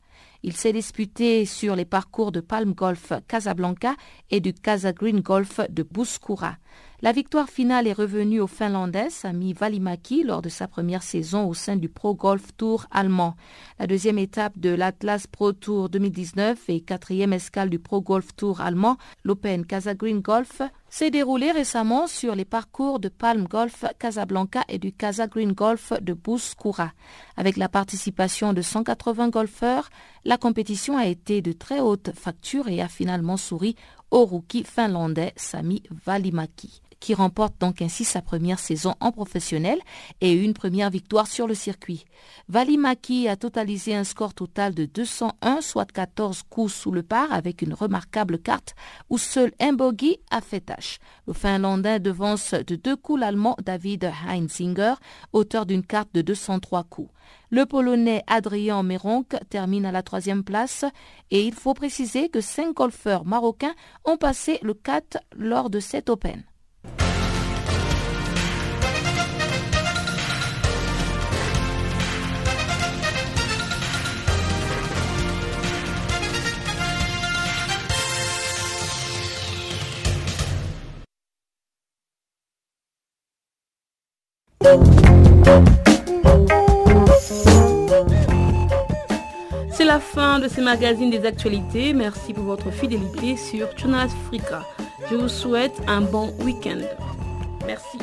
[0.43, 3.95] Il s'est disputé sur les parcours de Palm Golf Casablanca
[4.31, 6.57] et du Casa Green Golf de Bouskoura.
[7.05, 11.53] La victoire finale est revenue au Finlandais Sami Valimaki lors de sa première saison au
[11.53, 13.37] sein du Pro Golf Tour allemand.
[13.79, 18.63] La deuxième étape de l'Atlas Pro Tour 2019 et quatrième escale du Pro Golf Tour
[18.63, 24.63] allemand, l'Open Casa Green Golf, s'est déroulée récemment sur les parcours de Palm Golf Casablanca
[24.71, 26.93] et du Casa Green Golf de Bouskoura.
[27.37, 29.91] Avec la participation de 180 golfeurs,
[30.25, 33.77] la compétition a été de très haute facture et a finalement souri
[34.11, 39.79] au rookie finlandais Sami Valimaki qui remporte donc ainsi sa première saison en professionnel
[40.21, 42.05] et une première victoire sur le circuit.
[42.49, 47.63] Valimaki a totalisé un score total de 201, soit 14 coups sous le par avec
[47.63, 48.75] une remarquable carte
[49.11, 50.99] où seul un bogey a fait tâche.
[51.27, 54.95] Le Finlandais devance de deux coups l'Allemand David Heinzinger,
[55.33, 57.11] auteur d'une carte de 203 coups.
[57.51, 60.85] Le Polonais Adrien Meronk termine à la troisième place
[61.31, 63.75] et il faut préciser que cinq golfeurs marocains
[64.05, 66.45] ont passé le 4 lors de cet Open.
[89.71, 91.93] C'est la fin de ce magazine des actualités.
[91.93, 94.63] Merci pour votre fidélité sur Channel Africa.
[95.11, 96.81] Je vous souhaite un bon week-end.
[97.67, 97.99] Merci.